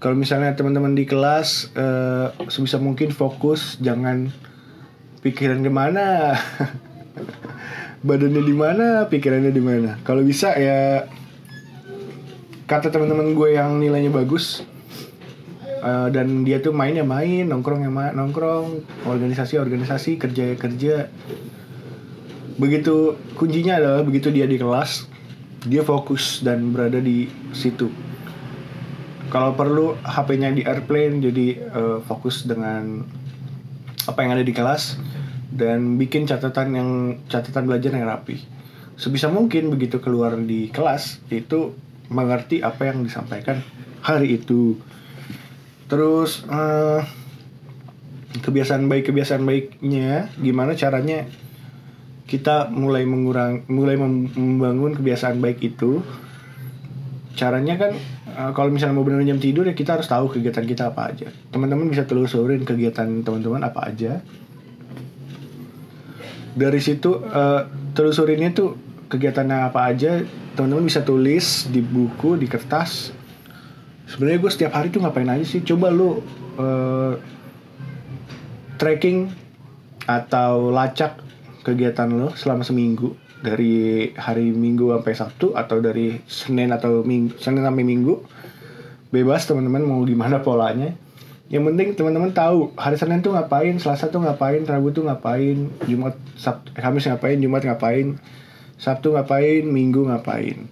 Kalau 0.00 0.16
misalnya 0.16 0.56
teman-teman 0.56 0.96
di 0.96 1.04
kelas 1.04 1.76
uh, 1.76 2.32
sebisa 2.48 2.80
mungkin 2.80 3.12
fokus, 3.12 3.76
jangan 3.84 4.32
pikiran 5.20 5.60
ke 5.60 5.68
mana, 5.68 6.40
badannya 8.08 8.40
di 8.40 8.54
mana, 8.56 9.04
pikirannya 9.12 9.52
di 9.52 9.60
mana. 9.60 10.00
Kalau 10.00 10.24
bisa 10.24 10.56
ya 10.56 11.04
kata 12.64 12.88
teman-teman 12.88 13.36
gue 13.36 13.60
yang 13.60 13.76
nilainya 13.76 14.08
bagus 14.08 14.64
uh, 15.84 16.08
dan 16.08 16.48
dia 16.48 16.64
tuh 16.64 16.72
mainnya 16.72 17.04
main, 17.04 17.44
nongkrong 17.44 17.84
ya 17.84 17.92
nongkrong, 18.16 18.80
organisasi 19.04 19.60
organisasi, 19.60 20.16
kerja 20.16 20.42
ya 20.48 20.56
kerja. 20.56 20.94
Begitu 22.56 23.20
kuncinya 23.36 23.76
adalah 23.76 24.00
begitu 24.00 24.32
dia 24.32 24.48
di 24.48 24.56
kelas 24.56 25.12
dia 25.68 25.84
fokus 25.84 26.40
dan 26.40 26.72
berada 26.72 26.96
di 27.04 27.28
situ 27.52 28.09
kalau 29.28 29.52
perlu 29.52 30.00
HP-nya 30.00 30.56
di 30.56 30.62
airplane 30.64 31.20
jadi 31.20 31.46
uh, 31.68 31.98
fokus 32.00 32.48
dengan 32.48 33.04
apa 34.08 34.18
yang 34.24 34.32
ada 34.32 34.44
di 34.46 34.54
kelas 34.56 34.96
dan 35.52 36.00
bikin 36.00 36.24
catatan 36.24 36.68
yang 36.72 36.90
catatan 37.28 37.68
belajar 37.68 37.92
yang 37.92 38.08
rapi. 38.08 38.40
Sebisa 38.96 39.28
mungkin 39.28 39.68
begitu 39.68 40.00
keluar 40.00 40.38
di 40.40 40.72
kelas 40.72 41.20
itu 41.28 41.76
mengerti 42.08 42.64
apa 42.64 42.90
yang 42.90 43.04
disampaikan 43.04 43.60
hari 44.00 44.40
itu. 44.40 44.80
Terus 45.90 46.46
uh, 46.48 47.04
kebiasaan 48.30 48.86
baik 48.86 49.10
kebiasaan 49.10 49.42
baiknya 49.42 50.30
gimana 50.38 50.78
caranya 50.78 51.26
kita 52.30 52.70
mulai 52.70 53.02
mengurang 53.02 53.66
mulai 53.66 53.98
membangun 53.98 54.94
kebiasaan 54.94 55.42
baik 55.42 55.58
itu? 55.66 56.02
Caranya 57.34 57.74
kan 57.78 57.92
uh, 58.40 58.52
kalau 58.56 58.72
misalnya 58.72 58.96
mau 58.96 59.04
benerin 59.04 59.36
jam 59.36 59.40
tidur 59.40 59.68
ya 59.68 59.76
kita 59.76 60.00
harus 60.00 60.08
tahu 60.08 60.32
kegiatan 60.32 60.64
kita 60.64 60.88
apa 60.88 61.12
aja. 61.12 61.28
Teman-teman 61.52 61.92
bisa 61.92 62.08
telusurin 62.08 62.64
kegiatan 62.64 63.20
teman-teman 63.20 63.60
apa 63.60 63.84
aja. 63.84 64.24
Dari 66.56 66.80
situ 66.80 67.20
uh, 67.20 67.68
telusurinnya 67.92 68.56
tuh 68.56 68.80
kegiatannya 69.12 69.68
apa 69.68 69.80
aja 69.92 70.24
teman-teman 70.56 70.88
bisa 70.88 71.04
tulis 71.04 71.68
di 71.68 71.84
buku 71.84 72.40
di 72.40 72.48
kertas. 72.48 73.12
Sebenarnya 74.08 74.42
gue 74.42 74.50
setiap 74.50 74.72
hari 74.74 74.90
tuh 74.90 75.04
ngapain 75.04 75.28
aja 75.28 75.46
sih? 75.46 75.62
Coba 75.62 75.92
lu 75.92 76.18
uh, 76.58 77.14
tracking 78.80 79.30
atau 80.08 80.74
lacak 80.74 81.22
kegiatan 81.62 82.08
lo 82.10 82.32
selama 82.34 82.64
seminggu 82.66 83.14
dari 83.40 84.08
hari 84.14 84.52
Minggu 84.52 84.92
sampai 84.92 85.14
Sabtu 85.16 85.56
atau 85.56 85.80
dari 85.80 86.20
Senin 86.28 86.68
atau 86.72 87.00
Minggu 87.00 87.40
Senin 87.40 87.64
sampai 87.64 87.84
Minggu 87.84 88.20
bebas 89.10 89.48
teman-teman 89.48 89.82
mau 89.82 90.00
gimana 90.06 90.44
polanya. 90.44 90.94
Yang 91.50 91.64
penting 91.66 91.88
teman-teman 91.98 92.30
tahu 92.30 92.70
hari 92.78 92.94
Senin 92.94 93.26
tuh 93.26 93.34
ngapain 93.34 93.74
Selasa 93.82 94.06
tuh 94.06 94.22
ngapain 94.22 94.62
Rabu 94.62 94.94
tuh 94.94 95.02
ngapain 95.02 95.66
Jumat 95.82 96.14
Sabtu 96.38 96.70
eh, 96.78 96.82
Kamis 96.84 97.10
ngapain 97.10 97.42
Jumat 97.42 97.66
ngapain 97.66 98.22
Sabtu 98.78 99.18
ngapain 99.18 99.66
Minggu 99.66 100.06
ngapain. 100.06 100.70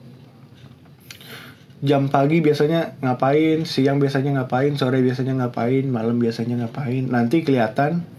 Jam 1.78 2.10
pagi 2.10 2.42
biasanya 2.42 2.98
ngapain 3.02 3.62
siang 3.66 3.98
biasanya 3.98 4.38
ngapain 4.38 4.74
sore 4.78 5.02
biasanya 5.02 5.34
ngapain 5.42 5.86
malam 5.90 6.22
biasanya 6.22 6.62
ngapain. 6.62 7.10
Nanti 7.10 7.42
kelihatan 7.42 8.17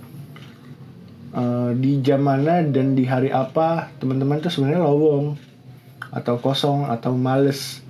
uh, 1.33 1.71
di 1.75 2.00
jam 2.01 2.24
mana 2.24 2.62
dan 2.65 2.93
di 2.93 3.05
hari 3.05 3.29
apa 3.29 3.91
teman-teman 3.98 4.41
tuh 4.41 4.51
sebenarnya 4.53 4.81
lowong 4.83 5.36
atau 6.09 6.41
kosong 6.41 6.89
atau 6.89 7.13
males 7.13 7.86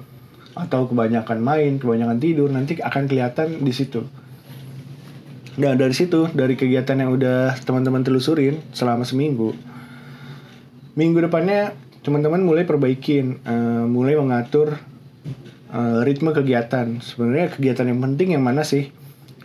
atau 0.57 0.89
kebanyakan 0.89 1.39
main 1.39 1.79
kebanyakan 1.79 2.19
tidur 2.19 2.51
nanti 2.51 2.75
akan 2.79 3.07
kelihatan 3.07 3.63
di 3.63 3.71
situ 3.71 4.03
nah 5.59 5.75
dari 5.75 5.91
situ 5.91 6.31
dari 6.31 6.55
kegiatan 6.55 6.99
yang 6.99 7.15
udah 7.15 7.55
teman-teman 7.63 8.03
telusurin 8.03 8.59
selama 8.71 9.03
seminggu 9.03 9.55
minggu 10.99 11.19
depannya 11.23 11.75
teman-teman 12.03 12.43
mulai 12.43 12.63
perbaikin 12.63 13.43
uh, 13.43 13.83
mulai 13.87 14.15
mengatur 14.15 14.79
uh, 15.73 16.01
ritme 16.05 16.33
kegiatan. 16.33 17.01
Sebenarnya 17.01 17.53
kegiatan 17.53 17.85
yang 17.89 18.01
penting 18.01 18.27
yang 18.37 18.43
mana 18.43 18.65
sih? 18.65 18.89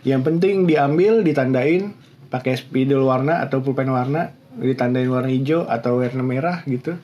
Yang 0.05 0.21
penting 0.33 0.69
diambil, 0.69 1.25
ditandain 1.25 1.97
pakai 2.35 2.59
spidol 2.59 3.07
warna 3.07 3.39
atau 3.39 3.63
pulpen 3.63 3.87
warna, 3.87 4.35
ditandain 4.59 5.07
warna 5.07 5.31
hijau 5.31 5.63
atau 5.63 6.03
warna 6.03 6.19
merah 6.19 6.67
gitu. 6.67 6.99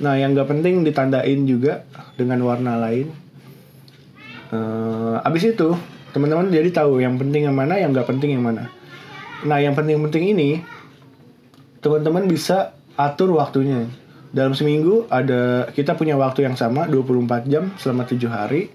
Nah, 0.00 0.16
yang 0.16 0.32
gak 0.32 0.48
penting 0.48 0.80
ditandain 0.80 1.44
juga 1.44 1.84
dengan 2.16 2.40
warna 2.40 2.80
lain. 2.80 3.12
Uh, 4.48 5.20
abis 5.28 5.52
itu, 5.52 5.76
teman-teman 6.16 6.48
jadi 6.48 6.72
tahu 6.72 7.04
yang 7.04 7.20
penting 7.20 7.44
yang 7.44 7.52
mana, 7.52 7.76
yang 7.76 7.92
gak 7.92 8.08
penting 8.08 8.32
yang 8.32 8.40
mana. 8.40 8.72
Nah, 9.44 9.60
yang 9.60 9.76
penting-penting 9.76 10.32
ini, 10.32 10.64
teman-teman 11.84 12.24
bisa 12.24 12.72
atur 12.96 13.36
waktunya 13.36 13.84
dalam 14.34 14.56
seminggu 14.56 15.06
ada 15.12 15.70
kita 15.70 15.94
punya 15.94 16.18
waktu 16.18 16.42
yang 16.42 16.58
sama 16.58 16.90
24 16.90 17.46
jam 17.46 17.70
selama 17.78 18.02
tujuh 18.02 18.26
hari 18.26 18.72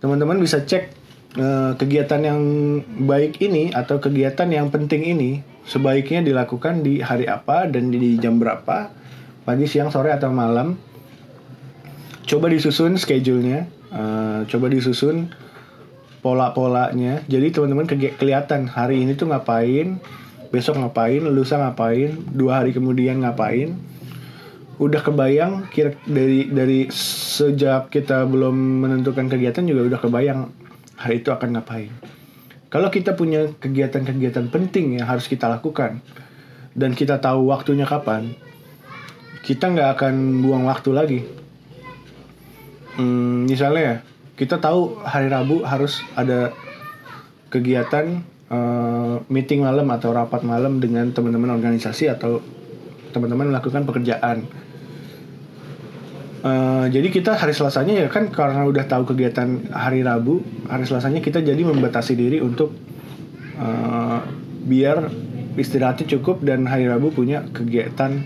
teman-teman 0.00 0.40
bisa 0.40 0.64
cek 0.64 0.94
uh, 1.38 1.72
kegiatan 1.78 2.20
yang 2.20 2.40
baik 3.06 3.38
ini 3.40 3.70
atau 3.72 4.02
kegiatan 4.02 4.50
yang 4.50 4.68
penting 4.68 5.06
ini 5.06 5.40
sebaiknya 5.64 6.20
dilakukan 6.20 6.82
di 6.82 7.00
hari 7.00 7.30
apa 7.30 7.70
dan 7.70 7.94
di 7.94 8.18
jam 8.18 8.36
berapa? 8.36 8.90
Pagi 9.46 9.64
siang 9.64 9.88
sore 9.88 10.12
atau 10.12 10.28
malam. 10.28 10.76
Coba 12.28 12.52
disusun 12.52 13.00
schedule-nya 13.00 13.64
uh, 13.94 14.44
coba 14.44 14.68
disusun 14.68 15.32
pola-polanya. 16.20 17.24
Jadi 17.30 17.54
teman-teman 17.54 17.88
ke 17.88 17.96
kelihatan 18.18 18.68
hari 18.68 19.00
ini 19.00 19.16
tuh 19.16 19.32
ngapain 19.32 19.96
besok 20.48 20.80
ngapain 20.80 21.20
lusa 21.28 21.60
ngapain 21.60 22.12
dua 22.32 22.60
hari 22.60 22.76
kemudian 22.76 23.24
ngapain. 23.24 23.78
Udah 24.78 25.02
kebayang 25.02 25.66
kira 25.74 25.96
dari 26.06 26.46
dari 26.52 26.86
sejak 26.92 27.90
kita 27.90 28.28
belum 28.28 28.54
menentukan 28.84 29.26
kegiatan 29.26 29.66
juga 29.66 29.96
udah 29.96 30.00
kebayang 30.04 30.40
hari 30.98 31.22
itu 31.22 31.30
akan 31.30 31.54
ngapain. 31.54 31.94
Kalau 32.68 32.92
kita 32.92 33.16
punya 33.16 33.48
kegiatan-kegiatan 33.56 34.52
penting 34.52 35.00
yang 35.00 35.08
harus 35.08 35.24
kita 35.30 35.48
lakukan 35.48 36.04
dan 36.76 36.92
kita 36.92 37.16
tahu 37.16 37.48
waktunya 37.48 37.88
kapan, 37.88 38.36
kita 39.46 39.72
nggak 39.72 39.96
akan 39.96 40.44
buang 40.44 40.68
waktu 40.68 40.90
lagi. 40.92 41.20
Hmm, 42.98 43.48
misalnya 43.48 43.80
ya, 43.80 43.96
kita 44.36 44.60
tahu 44.60 45.00
hari 45.00 45.32
Rabu 45.32 45.64
harus 45.64 46.04
ada 46.12 46.52
kegiatan 47.48 48.20
uh, 48.52 49.24
meeting 49.32 49.64
malam 49.64 49.88
atau 49.88 50.12
rapat 50.12 50.44
malam 50.44 50.82
dengan 50.82 51.08
teman-teman 51.14 51.56
organisasi 51.56 52.12
atau 52.12 52.44
teman-teman 53.16 53.48
melakukan 53.48 53.88
pekerjaan 53.88 54.44
Uh, 56.38 56.86
jadi 56.86 57.10
kita 57.10 57.34
hari 57.34 57.50
Selasanya 57.50 57.98
ya 57.98 58.06
kan 58.06 58.30
karena 58.30 58.62
udah 58.62 58.86
tahu 58.86 59.10
kegiatan 59.10 59.74
hari 59.74 60.06
Rabu, 60.06 60.46
hari 60.70 60.86
Selasanya 60.86 61.18
kita 61.18 61.42
jadi 61.42 61.58
membatasi 61.66 62.14
diri 62.14 62.38
untuk 62.38 62.78
uh, 63.58 64.22
biar 64.62 65.10
istirahatnya 65.58 66.06
cukup 66.14 66.46
dan 66.46 66.62
hari 66.70 66.86
Rabu 66.86 67.10
punya 67.10 67.42
kegiatan, 67.50 68.22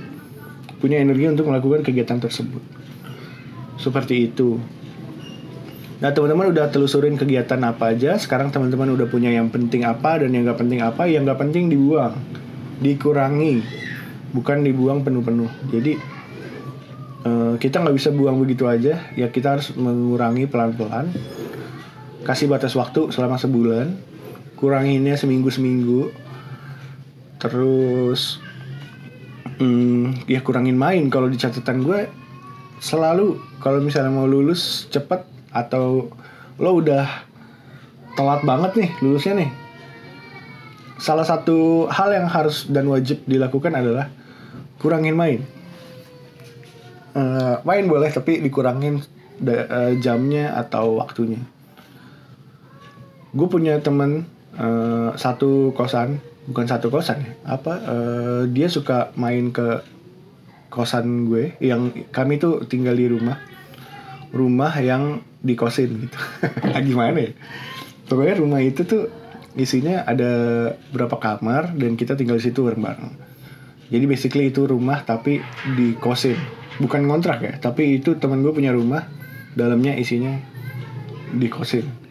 punya 0.84 1.00
energi 1.00 1.24
untuk 1.24 1.48
melakukan 1.48 1.80
kegiatan 1.88 2.20
tersebut. 2.20 2.60
Seperti 3.80 4.28
itu. 4.28 4.60
Nah 6.04 6.12
teman-teman 6.12 6.52
udah 6.52 6.68
telusurin 6.68 7.16
kegiatan 7.16 7.64
apa 7.64 7.96
aja. 7.96 8.20
Sekarang 8.20 8.52
teman-teman 8.52 8.92
udah 8.92 9.08
punya 9.08 9.32
yang 9.32 9.48
penting 9.48 9.88
apa 9.88 10.20
dan 10.20 10.36
yang 10.36 10.44
gak 10.44 10.60
penting 10.60 10.84
apa. 10.84 11.08
Yang 11.08 11.32
gak 11.32 11.40
penting 11.48 11.72
dibuang, 11.72 12.18
dikurangi, 12.84 13.64
bukan 14.36 14.66
dibuang 14.66 15.00
penuh-penuh. 15.00 15.48
Jadi 15.72 15.96
uh, 17.26 17.54
kita 17.58 17.82
nggak 17.82 17.96
bisa 17.96 18.10
buang 18.14 18.38
begitu 18.38 18.68
aja. 18.68 19.02
Ya 19.18 19.28
kita 19.30 19.58
harus 19.58 19.74
mengurangi 19.74 20.46
pelan-pelan. 20.46 21.10
Kasih 22.22 22.46
batas 22.46 22.74
waktu 22.78 23.10
selama 23.10 23.38
sebulan. 23.38 23.94
Kuranginnya 24.58 25.18
seminggu 25.18 25.50
seminggu 25.50 26.14
terus 27.42 28.38
hmm, 29.58 30.30
ya 30.30 30.38
kurangin 30.46 30.78
main. 30.78 31.10
Kalau 31.10 31.26
di 31.26 31.34
catatan 31.34 31.82
gue 31.82 32.06
selalu 32.82 33.38
kalau 33.62 33.78
misalnya 33.78 34.10
mau 34.10 34.26
lulus 34.26 34.90
cepet 34.90 35.22
atau 35.54 36.10
lo 36.58 36.70
udah 36.82 37.06
telat 38.18 38.42
banget 38.42 38.72
nih 38.74 38.90
lulusnya 38.98 39.38
nih 39.38 39.50
salah 40.98 41.22
satu 41.22 41.86
hal 41.86 42.10
yang 42.10 42.26
harus 42.26 42.66
dan 42.66 42.90
wajib 42.90 43.22
dilakukan 43.24 43.70
adalah 43.72 44.10
kurangin 44.82 45.14
main 45.14 45.40
uh, 47.16 47.60
main 47.64 47.84
boleh 47.86 48.10
tapi 48.12 48.40
dikurangin 48.40 49.00
uh, 49.44 49.92
jamnya 50.00 50.56
atau 50.56 51.00
waktunya. 51.00 51.40
Gue 53.32 53.48
punya 53.48 53.80
temen 53.80 54.28
uh, 54.56 55.16
satu 55.16 55.72
kosan 55.72 56.20
bukan 56.42 56.66
satu 56.66 56.90
kosan 56.90 57.22
ya 57.22 57.32
apa 57.46 57.74
uh, 57.86 58.42
dia 58.50 58.66
suka 58.66 59.14
main 59.14 59.54
ke 59.54 59.78
kosan 60.74 61.30
gue 61.30 61.54
yang 61.62 61.94
kami 62.10 62.40
tuh 62.40 62.64
tinggal 62.68 62.96
di 62.96 63.08
rumah. 63.08 63.40
Rumah 64.32 64.72
yang 64.80 65.20
dikosin 65.44 66.08
gitu. 66.08 66.18
Gimana 66.88 67.20
ya? 67.20 67.32
Pokoknya 68.08 68.34
rumah 68.40 68.64
itu 68.64 68.88
tuh 68.88 69.12
isinya 69.52 70.08
ada 70.08 70.32
berapa 70.88 71.20
kamar 71.20 71.76
dan 71.76 72.00
kita 72.00 72.16
tinggal 72.16 72.40
di 72.40 72.48
situ 72.48 72.64
bareng-bareng. 72.64 73.12
Jadi 73.92 74.04
basically 74.08 74.48
itu 74.48 74.64
rumah 74.64 75.04
tapi 75.04 75.44
dikosin 75.76 76.61
bukan 76.80 77.04
ngontrak 77.04 77.38
ya 77.44 77.52
tapi 77.60 78.00
itu 78.00 78.16
teman 78.16 78.40
gue 78.40 78.52
punya 78.54 78.72
rumah 78.72 79.04
dalamnya 79.52 79.96
isinya 79.98 80.38
di 81.32 81.48
kosin 81.48 82.02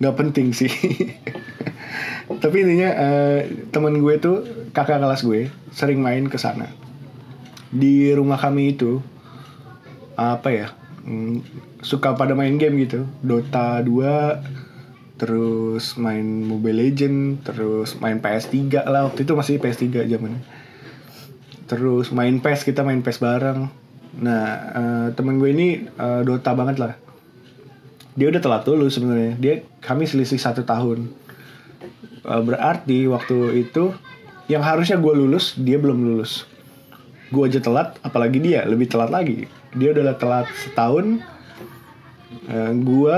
nggak 0.00 0.16
penting 0.16 0.52
sih. 0.52 0.70
Tapi 2.42 2.56
intinya 2.62 2.90
uh, 2.92 3.40
teman 3.72 3.96
gue 4.02 4.14
tuh 4.20 4.36
kakak 4.76 5.00
kelas 5.00 5.24
gue 5.24 5.48
sering 5.72 6.04
main 6.04 6.28
ke 6.28 6.36
sana. 6.36 6.68
Di 7.72 8.12
rumah 8.12 8.36
kami 8.36 8.76
itu 8.76 9.00
apa 10.16 10.48
ya 10.48 10.68
hmm, 11.04 11.44
suka 11.80 12.16
pada 12.16 12.36
main 12.36 12.60
game 12.60 12.84
gitu. 12.84 13.08
Dota 13.24 13.80
2 13.80 15.16
terus 15.16 15.96
main 15.96 16.44
Mobile 16.44 16.76
Legend 16.76 17.40
terus 17.40 17.96
main 17.96 18.20
PS3 18.20 18.84
lah. 18.84 19.08
Waktu 19.08 19.24
itu 19.24 19.32
masih 19.32 19.56
PS3 19.56 20.04
zaman 20.04 20.44
terus 21.66 22.14
main 22.14 22.38
PES 22.38 22.62
kita 22.62 22.86
main 22.86 23.02
PES 23.02 23.18
bareng. 23.18 23.70
Nah 24.22 24.42
uh, 24.72 25.06
temen 25.12 25.36
gue 25.36 25.50
ini 25.52 25.68
uh, 25.98 26.22
Dota 26.22 26.54
banget 26.54 26.78
lah. 26.80 26.94
Dia 28.16 28.32
udah 28.32 28.40
telat 28.40 28.62
dulu 28.64 28.88
sebenarnya. 28.88 29.36
Dia 29.36 29.54
kami 29.84 30.08
selisih 30.08 30.40
satu 30.40 30.64
tahun. 30.64 31.10
Uh, 32.24 32.42
berarti 32.42 33.10
waktu 33.10 33.66
itu 33.66 33.92
yang 34.46 34.62
harusnya 34.62 34.96
gue 34.96 35.12
lulus 35.12 35.58
dia 35.58 35.76
belum 35.76 35.98
lulus. 36.00 36.46
Gue 37.34 37.50
aja 37.50 37.58
telat 37.58 37.98
apalagi 38.06 38.38
dia 38.38 38.64
lebih 38.64 38.88
telat 38.88 39.10
lagi. 39.10 39.50
Dia 39.74 39.92
udah 39.92 40.16
telat 40.16 40.46
setahun. 40.64 41.20
Uh, 42.46 42.72
gue 42.78 43.16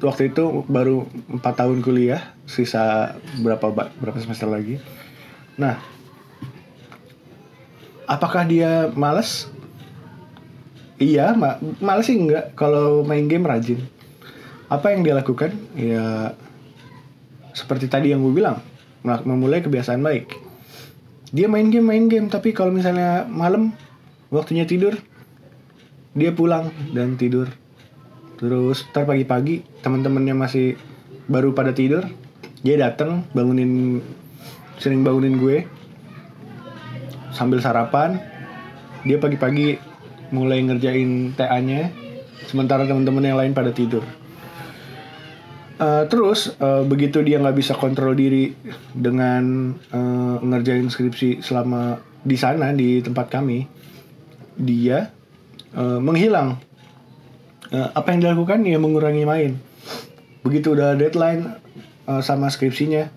waktu 0.00 0.32
itu 0.32 0.64
baru 0.66 1.04
empat 1.28 1.60
tahun 1.60 1.84
kuliah 1.84 2.32
sisa 2.48 3.14
berapa 3.44 3.92
berapa 4.00 4.18
semester 4.18 4.48
lagi. 4.48 4.80
Nah 5.60 5.99
apakah 8.10 8.42
dia 8.42 8.90
males? 8.98 9.46
Iya 10.98 11.32
ma 11.38 11.62
males 11.78 12.10
sih 12.10 12.18
enggak. 12.18 12.58
Kalau 12.58 13.06
main 13.06 13.30
game 13.30 13.46
rajin. 13.46 13.86
Apa 14.66 14.90
yang 14.90 15.06
dia 15.06 15.14
lakukan? 15.14 15.54
Ya 15.78 16.34
seperti 17.54 17.86
tadi 17.86 18.10
yang 18.10 18.26
gue 18.26 18.34
bilang 18.34 18.58
memulai 19.06 19.62
kebiasaan 19.62 20.02
baik. 20.02 20.34
Dia 21.30 21.46
main 21.46 21.70
game 21.70 21.86
main 21.86 22.10
game 22.10 22.26
tapi 22.26 22.50
kalau 22.50 22.74
misalnya 22.74 23.24
malam 23.30 23.70
waktunya 24.34 24.66
tidur 24.66 24.98
dia 26.18 26.34
pulang 26.34 26.74
dan 26.90 27.14
tidur. 27.14 27.46
Terus 28.36 28.82
ntar 28.90 29.06
pagi-pagi 29.06 29.62
teman-temannya 29.86 30.34
masih 30.34 30.74
baru 31.30 31.54
pada 31.54 31.70
tidur 31.70 32.02
dia 32.60 32.76
datang 32.76 33.24
bangunin 33.32 34.02
sering 34.76 35.00
bangunin 35.00 35.40
gue 35.40 35.64
sambil 37.40 37.64
sarapan 37.64 38.20
dia 39.08 39.16
pagi-pagi 39.16 39.80
mulai 40.28 40.60
ngerjain 40.60 41.32
TA-nya 41.32 41.88
sementara 42.44 42.84
teman-teman 42.84 43.24
yang 43.24 43.40
lain 43.40 43.56
pada 43.56 43.72
tidur 43.72 44.04
Uh, 45.80 46.04
terus 46.12 46.52
uh, 46.60 46.84
begitu 46.84 47.24
dia 47.24 47.40
nggak 47.40 47.56
bisa 47.56 47.72
kontrol 47.72 48.12
diri 48.12 48.52
dengan 48.92 49.72
uh, 49.72 50.36
ngerjain 50.44 50.92
skripsi 50.92 51.40
selama 51.40 51.96
di 52.20 52.36
sana 52.36 52.76
di 52.76 53.00
tempat 53.00 53.32
kami, 53.32 53.64
dia 54.60 55.08
uh, 55.72 55.96
menghilang. 55.96 56.60
Uh, 57.72 57.88
apa 57.96 58.12
yang 58.12 58.20
dilakukan? 58.20 58.60
Ya 58.68 58.76
mengurangi 58.76 59.24
main. 59.24 59.56
Begitu 60.44 60.76
udah 60.76 61.00
deadline 61.00 61.56
uh, 62.04 62.20
sama 62.20 62.52
skripsinya, 62.52 63.08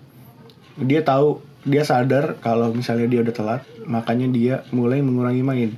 dia 0.80 1.04
tahu 1.04 1.44
dia 1.64 1.80
sadar 1.80 2.36
kalau 2.44 2.76
misalnya 2.76 3.08
dia 3.08 3.24
udah 3.24 3.34
telat, 3.34 3.62
makanya 3.88 4.28
dia 4.28 4.54
mulai 4.68 5.00
mengurangi 5.00 5.40
main. 5.40 5.70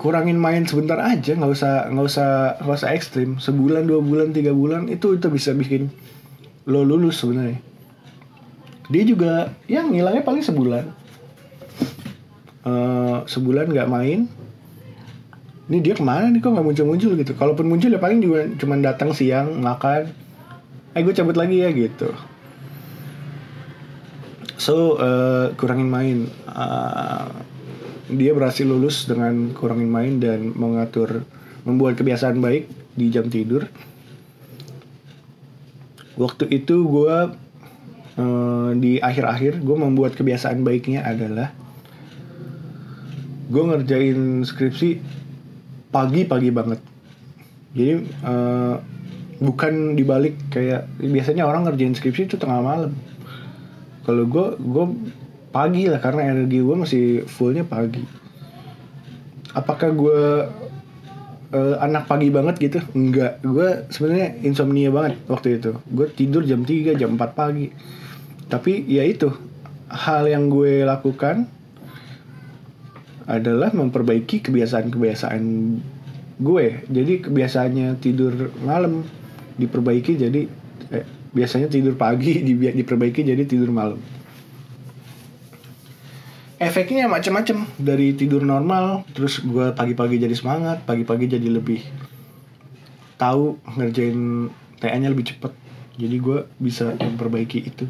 Kurangin 0.00 0.40
main 0.40 0.64
sebentar 0.64 0.96
aja 0.96 1.36
nggak 1.36 1.52
usah 1.52 1.92
nggak 1.92 2.06
usah 2.08 2.28
nggak 2.64 2.78
usah 2.80 2.90
ekstrim. 2.96 3.36
Sebulan 3.36 3.84
dua 3.84 4.00
bulan 4.00 4.32
tiga 4.32 4.56
bulan 4.56 4.88
itu 4.88 5.18
itu 5.18 5.26
bisa 5.28 5.52
bikin 5.52 5.92
lo 6.64 6.86
lulus 6.86 7.20
sebenarnya. 7.20 7.60
Dia 8.88 9.04
juga 9.04 9.52
yang 9.68 9.92
ngilangnya 9.92 10.24
paling 10.24 10.40
sebulan. 10.40 10.84
Uh, 12.64 13.26
sebulan 13.28 13.68
nggak 13.68 13.90
main. 13.90 14.30
Ini 15.68 15.84
dia 15.84 15.92
ke 15.92 16.00
mana 16.00 16.32
nih 16.32 16.40
kok 16.40 16.48
nggak 16.48 16.64
muncul 16.64 16.86
muncul 16.88 17.12
gitu? 17.12 17.36
Kalaupun 17.36 17.68
muncul 17.68 17.92
ya 17.92 18.00
paling 18.00 18.24
juga 18.24 18.48
cuma 18.56 18.80
datang 18.80 19.12
siang 19.12 19.60
makan. 19.60 20.08
Eh 20.96 21.04
gue 21.04 21.12
cabut 21.12 21.36
lagi 21.36 21.60
ya 21.60 21.68
gitu 21.74 22.08
so 24.58 24.98
uh, 24.98 25.54
kurangin 25.54 25.88
main. 25.88 26.18
Uh, 26.50 27.30
dia 28.08 28.32
berhasil 28.32 28.64
lulus 28.64 29.04
dengan 29.04 29.52
kurangin 29.52 29.92
main 29.92 30.16
dan 30.16 30.56
mengatur 30.56 31.28
membuat 31.68 32.00
kebiasaan 32.00 32.40
baik 32.40 32.66
di 32.96 33.12
jam 33.12 33.28
tidur. 33.28 33.68
Waktu 36.18 36.50
itu 36.50 36.88
gue 36.88 37.16
uh, 38.18 38.70
di 38.74 38.98
akhir-akhir 38.98 39.62
gue 39.62 39.76
membuat 39.76 40.18
kebiasaan 40.18 40.64
baiknya 40.66 41.04
adalah 41.04 41.54
gue 43.48 43.62
ngerjain 43.64 44.42
skripsi 44.42 44.98
pagi-pagi 45.92 46.50
banget. 46.50 46.80
Jadi 47.76 47.92
uh, 48.24 48.80
bukan 49.38 49.94
dibalik 49.94 50.34
kayak 50.50 50.88
biasanya 50.98 51.46
orang 51.46 51.68
ngerjain 51.68 51.94
skripsi 51.94 52.26
itu 52.26 52.36
tengah 52.40 52.64
malam 52.64 52.92
kalau 54.08 54.24
gue 54.24 54.46
gue 54.56 54.84
pagi 55.52 55.84
lah 55.84 56.00
karena 56.00 56.32
energi 56.32 56.64
gue 56.64 56.76
masih 56.80 57.04
fullnya 57.28 57.60
pagi. 57.68 58.00
Apakah 59.52 59.92
gue 59.92 60.22
uh, 61.52 61.76
anak 61.84 62.08
pagi 62.08 62.32
banget 62.32 62.56
gitu? 62.56 62.80
Enggak. 62.96 63.44
Gue 63.44 63.84
sebenarnya 63.92 64.40
insomnia 64.40 64.88
banget 64.88 65.20
waktu 65.28 65.60
itu. 65.60 65.76
Gue 65.92 66.08
tidur 66.08 66.40
jam 66.48 66.64
3 66.64 66.96
jam 66.96 67.20
4 67.20 67.36
pagi. 67.36 67.68
Tapi 68.48 68.88
ya 68.88 69.04
itu 69.04 69.28
hal 69.92 70.24
yang 70.24 70.48
gue 70.48 70.88
lakukan 70.88 71.44
adalah 73.28 73.76
memperbaiki 73.76 74.40
kebiasaan-kebiasaan 74.40 75.42
gue. 76.40 76.66
Jadi 76.88 77.12
kebiasaannya 77.28 78.00
tidur 78.00 78.56
malam 78.64 79.04
diperbaiki 79.60 80.16
jadi 80.16 80.48
eh, 80.96 81.17
biasanya 81.32 81.68
tidur 81.68 81.94
pagi 81.94 82.40
diperbaiki 82.78 83.24
jadi 83.24 83.42
tidur 83.44 83.70
malam. 83.72 84.00
Efeknya 86.58 87.06
macam-macam 87.06 87.70
dari 87.78 88.18
tidur 88.18 88.42
normal 88.42 89.06
terus 89.14 89.38
gue 89.38 89.70
pagi-pagi 89.78 90.18
jadi 90.18 90.34
semangat 90.34 90.82
pagi-pagi 90.82 91.30
jadi 91.30 91.46
lebih 91.54 91.86
tahu 93.14 93.62
ngerjain 93.78 94.50
TA-nya 94.82 95.10
lebih 95.10 95.30
cepet. 95.30 95.54
Jadi 95.98 96.16
gue 96.18 96.38
bisa 96.58 96.94
memperbaiki 96.98 97.58
itu. 97.62 97.86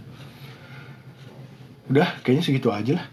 Udah 1.89 2.21
kayaknya 2.21 2.45
segitu 2.45 2.69
aja 2.69 3.01
lah. 3.01 3.07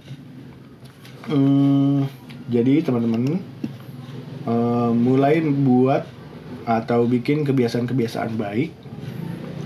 Hmm, 1.32 2.06
jadi 2.52 2.84
teman-teman 2.84 3.40
uh, 4.46 4.92
mulai 4.92 5.40
buat 5.42 6.04
atau 6.66 7.06
bikin 7.06 7.46
kebiasaan-kebiasaan 7.46 8.36
baik 8.36 8.85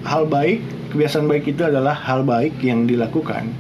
hal 0.06 0.28
baik 0.30 0.64
kebiasaan 0.94 1.28
baik 1.28 1.52
itu 1.52 1.62
adalah 1.66 1.94
hal 1.94 2.24
baik 2.24 2.58
yang 2.64 2.90
dilakukan 2.90 3.52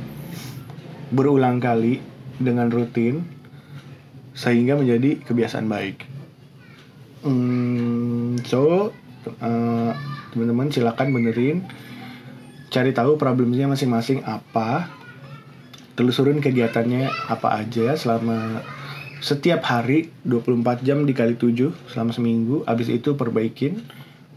berulang 1.10 1.58
kali 1.58 1.99
dengan 2.38 2.69
rutin 2.69 3.25
sehingga 4.38 4.80
menjadi 4.80 5.19
kebiasaan 5.28 5.67
baik. 5.67 6.08
Hmm, 7.19 8.39
so 8.47 8.93
uh, 9.43 9.91
teman-teman 10.32 10.71
silakan 10.71 11.12
benerin, 11.12 11.67
cari 12.71 12.95
tahu 12.95 13.19
problemnya 13.19 13.67
masing-masing 13.67 14.23
apa, 14.23 14.88
telusurin 15.99 16.39
kegiatannya 16.39 17.12
apa 17.28 17.60
aja 17.60 17.99
selama 17.99 18.63
setiap 19.19 19.67
hari 19.67 20.08
24 20.23 20.88
jam 20.88 21.04
dikali 21.04 21.36
7 21.36 21.91
selama 21.91 22.15
seminggu, 22.15 22.63
habis 22.63 22.88
itu 22.88 23.19
perbaikin, 23.19 23.84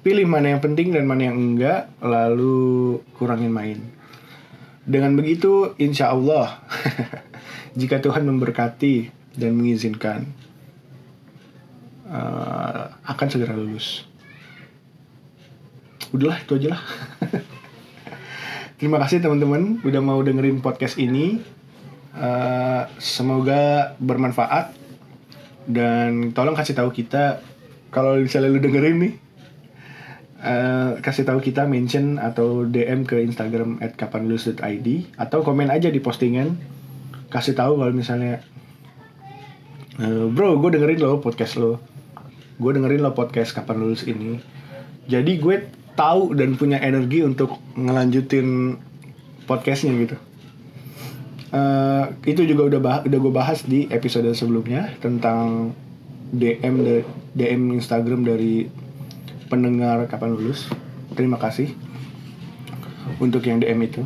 pilih 0.03 0.27
mana 0.27 0.59
yang 0.59 0.63
penting 0.63 0.91
dan 0.91 1.07
mana 1.07 1.31
yang 1.31 1.39
enggak, 1.39 1.87
lalu 2.03 2.99
kurangin 3.15 3.55
main. 3.55 3.79
Dengan 4.83 5.15
begitu, 5.15 5.79
insya 5.79 6.11
Allah 6.11 6.59
jika 7.79 8.03
Tuhan 8.03 8.27
memberkati 8.27 9.15
dan 9.39 9.55
mengizinkan 9.55 10.27
uh, 12.11 12.99
akan 13.07 13.27
segera 13.31 13.55
lulus. 13.55 14.03
Udahlah 16.11 16.43
itu 16.43 16.59
aja 16.59 16.69
lah. 16.75 16.83
Terima 18.83 18.99
kasih 18.99 19.23
teman-teman 19.23 19.79
udah 19.87 20.03
mau 20.03 20.19
dengerin 20.19 20.59
podcast 20.59 20.99
ini. 20.99 21.39
Uh, 22.13 22.91
semoga 22.99 23.95
bermanfaat. 24.03 24.75
Dan 25.63 26.35
tolong 26.35 26.59
kasih 26.59 26.75
tahu 26.75 26.91
kita 26.91 27.39
kalau 27.95 28.19
misalnya 28.19 28.51
lu 28.51 28.59
dengerin 28.59 28.99
nih 28.99 29.22
Uh, 30.43 30.99
kasih 30.99 31.23
tahu 31.23 31.39
kita 31.39 31.71
mention 31.71 32.19
atau 32.19 32.67
DM 32.67 33.07
ke 33.07 33.23
Instagram 33.23 33.79
at 33.79 33.95
kapanlulus.id 33.95 34.89
atau 35.15 35.39
komen 35.47 35.71
aja 35.71 35.87
di 35.87 36.03
postingan. 36.03 36.59
Kasih 37.31 37.55
tahu 37.55 37.79
kalau 37.79 37.95
misalnya 37.95 38.43
uh, 40.03 40.27
bro 40.27 40.59
gue 40.59 40.75
dengerin 40.75 40.99
lo 40.99 41.23
podcast 41.23 41.55
lo. 41.63 41.79
Gue 42.59 42.75
dengerin 42.75 43.07
lo 43.07 43.15
podcast 43.15 43.55
kapan 43.55 43.87
lulus 43.87 44.03
ini. 44.03 44.43
Jadi 45.07 45.39
gue 45.39 45.63
tahu 45.95 46.35
dan 46.35 46.59
punya 46.59 46.83
energi 46.83 47.23
untuk 47.23 47.63
ngelanjutin 47.79 48.79
podcastnya 49.47 49.95
gitu. 49.95 50.17
Uh, 51.55 52.19
itu 52.27 52.49
juga 52.49 52.67
udah 52.67 52.81
bah 52.81 52.99
udah 53.05 53.19
gue 53.23 53.33
bahas 53.33 53.63
di 53.63 53.85
episode 53.95 54.27
sebelumnya 54.35 54.91
tentang 54.99 55.71
DM 56.33 57.05
DM 57.37 57.77
Instagram 57.77 58.25
dari 58.25 58.82
pendengar 59.53 60.09
kapan 60.09 60.33
lulus 60.33 60.73
terima 61.13 61.37
kasih 61.37 61.77
untuk 63.21 63.45
yang 63.45 63.61
DM 63.61 63.81
itu. 63.85 64.03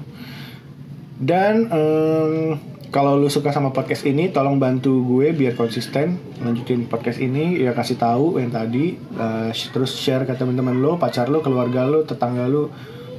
Dan 1.17 1.71
um, 1.73 2.59
kalau 2.93 3.17
lu 3.17 3.29
suka 3.33 3.53
sama 3.53 3.73
podcast 3.73 4.05
ini 4.05 4.29
tolong 4.29 4.61
bantu 4.61 5.01
gue 5.05 5.33
biar 5.33 5.57
konsisten 5.57 6.19
lanjutin 6.43 6.85
podcast 6.91 7.23
ini. 7.23 7.63
Ya 7.63 7.73
kasih 7.73 7.97
tahu 7.97 8.43
yang 8.43 8.53
tadi 8.53 8.99
uh, 9.17 9.49
terus 9.53 9.97
share 9.97 10.29
ke 10.29 10.35
teman-teman 10.37 10.77
lo 10.77 10.99
pacar 11.01 11.31
lo 11.33 11.41
keluarga 11.41 11.87
lo 11.87 12.05
tetangga 12.05 12.51
lo. 12.51 12.69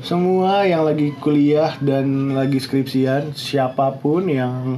Semua 0.05 0.69
yang 0.69 0.85
lagi 0.85 1.09
kuliah 1.17 1.73
dan 1.81 2.37
lagi 2.37 2.61
skripsian 2.61 3.33
siapa 3.33 3.97
pun 3.97 4.29
yang 4.29 4.77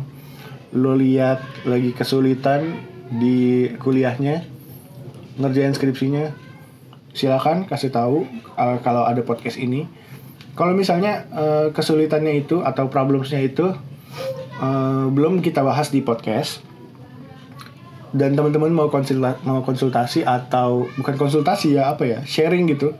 lo 0.71 0.95
lihat 0.95 1.43
lagi 1.67 1.91
kesulitan 1.91 2.87
di 3.09 3.67
kuliahnya 3.81 4.45
ngerjain 5.41 5.73
skripsinya 5.73 6.48
silakan 7.13 7.65
kasih 7.65 7.89
tahu 7.89 8.25
uh, 8.57 8.77
kalau 8.81 9.05
ada 9.05 9.21
podcast 9.25 9.57
ini. 9.57 9.89
Kalau 10.53 10.75
misalnya 10.75 11.23
uh, 11.31 11.67
kesulitannya 11.71 12.43
itu 12.43 12.59
atau 12.61 12.91
problemsnya 12.91 13.39
itu 13.39 13.71
uh, 14.59 15.05
belum 15.07 15.39
kita 15.39 15.63
bahas 15.63 15.89
di 15.89 16.03
podcast. 16.03 16.65
Dan 18.09 18.33
teman-teman 18.33 18.73
mau 18.73 18.89
konsultasi, 18.89 19.45
mau 19.45 19.61
konsultasi 19.61 20.25
atau 20.25 20.89
bukan 20.97 21.13
konsultasi 21.13 21.77
ya 21.77 21.93
apa 21.93 22.09
ya 22.09 22.19
sharing 22.25 22.65
gitu. 22.73 22.97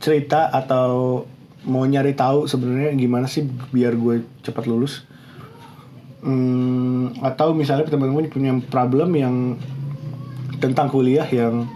Cerita 0.00 0.48
atau 0.48 1.22
mau 1.68 1.84
nyari 1.86 2.16
tahu 2.16 2.50
sebenarnya 2.50 2.96
gimana 2.96 3.30
sih 3.30 3.46
biar 3.70 3.94
gue 3.94 4.24
cepat 4.42 4.64
lulus. 4.66 5.04
Hmm, 6.24 7.12
atau 7.20 7.52
misalnya 7.52 7.86
teman-teman 7.86 8.30
punya 8.30 8.54
problem 8.70 9.10
yang 9.14 9.36
tentang 10.62 10.86
kuliah 10.88 11.26
yang 11.28 11.66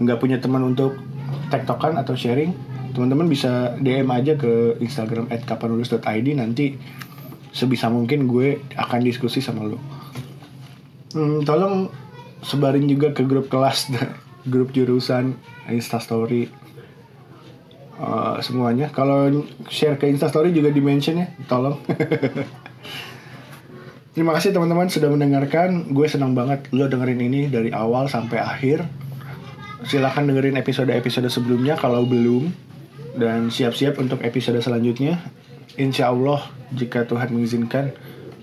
nggak 0.00 0.18
punya 0.18 0.38
teman 0.42 0.62
untuk 0.74 0.98
tektokan 1.50 1.98
atau 1.98 2.14
sharing 2.14 2.54
teman-teman 2.94 3.26
bisa 3.26 3.74
DM 3.82 4.06
aja 4.14 4.38
ke 4.38 4.78
Instagram 4.78 5.26
@kapanlulus.id 5.30 6.28
nanti 6.38 6.78
sebisa 7.50 7.90
mungkin 7.90 8.30
gue 8.30 8.62
akan 8.78 9.00
diskusi 9.02 9.42
sama 9.42 9.66
lo 9.66 9.78
hmm, 11.14 11.42
tolong 11.42 11.90
sebarin 12.42 12.86
juga 12.86 13.10
ke 13.10 13.26
grup 13.26 13.50
kelas 13.50 13.90
grup 14.52 14.70
jurusan 14.70 15.34
instastory 15.70 16.50
uh, 17.98 18.38
semuanya 18.38 18.90
kalau 18.94 19.46
share 19.66 19.98
ke 19.98 20.06
instastory 20.06 20.54
juga 20.54 20.70
di 20.70 20.82
mention 20.82 21.22
ya 21.22 21.28
tolong 21.50 21.78
Terima 24.14 24.30
kasih 24.30 24.54
teman-teman 24.54 24.86
sudah 24.86 25.10
mendengarkan. 25.10 25.90
Gue 25.90 26.06
senang 26.06 26.38
banget 26.38 26.70
lo 26.70 26.86
dengerin 26.86 27.18
ini 27.18 27.50
dari 27.50 27.74
awal 27.74 28.06
sampai 28.06 28.38
akhir. 28.38 28.86
Silahkan 29.84 30.24
dengerin 30.24 30.56
episode-episode 30.56 31.28
sebelumnya 31.28 31.76
kalau 31.76 32.08
belum. 32.08 32.50
Dan 33.14 33.52
siap-siap 33.52 34.00
untuk 34.00 34.24
episode 34.24 34.58
selanjutnya. 34.58 35.20
Insya 35.78 36.10
Allah 36.10 36.44
jika 36.72 37.06
Tuhan 37.06 37.30
mengizinkan. 37.30 37.94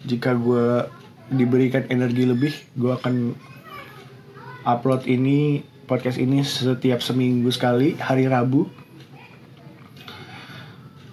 Jika 0.06 0.38
gue 0.38 0.86
diberikan 1.34 1.86
energi 1.90 2.24
lebih. 2.30 2.54
Gue 2.78 2.94
akan 2.94 3.36
upload 4.64 5.10
ini, 5.10 5.66
podcast 5.90 6.22
ini 6.22 6.46
setiap 6.46 7.02
seminggu 7.02 7.50
sekali, 7.50 7.98
hari 7.98 8.30
Rabu. 8.30 8.70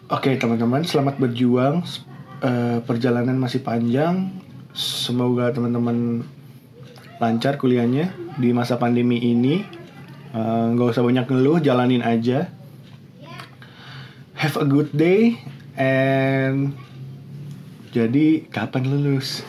Oke 0.09 0.37
teman-teman, 0.37 0.85
selamat 0.85 1.21
berjuang. 1.21 1.85
Uh, 2.39 2.79
perjalanan 2.87 3.35
masih 3.35 3.67
panjang 3.67 4.31
semoga 4.79 5.51
teman-teman 5.51 6.23
lancar 7.19 7.59
kuliahnya 7.59 8.15
di 8.39 8.55
masa 8.55 8.79
pandemi 8.79 9.19
ini 9.19 9.67
eh, 9.67 9.78
nggak 10.33 10.87
uh, 10.87 10.93
usah 10.93 11.05
banyak 11.05 11.25
ngeluh 11.25 11.59
jalanin 11.61 12.05
aja. 12.05 12.53
Have 14.39 14.55
a 14.61 14.67
good 14.69 14.95
day 14.95 15.41
and 15.75 16.79
jadi 17.91 18.47
kapan 18.53 18.87
lulus 18.87 19.43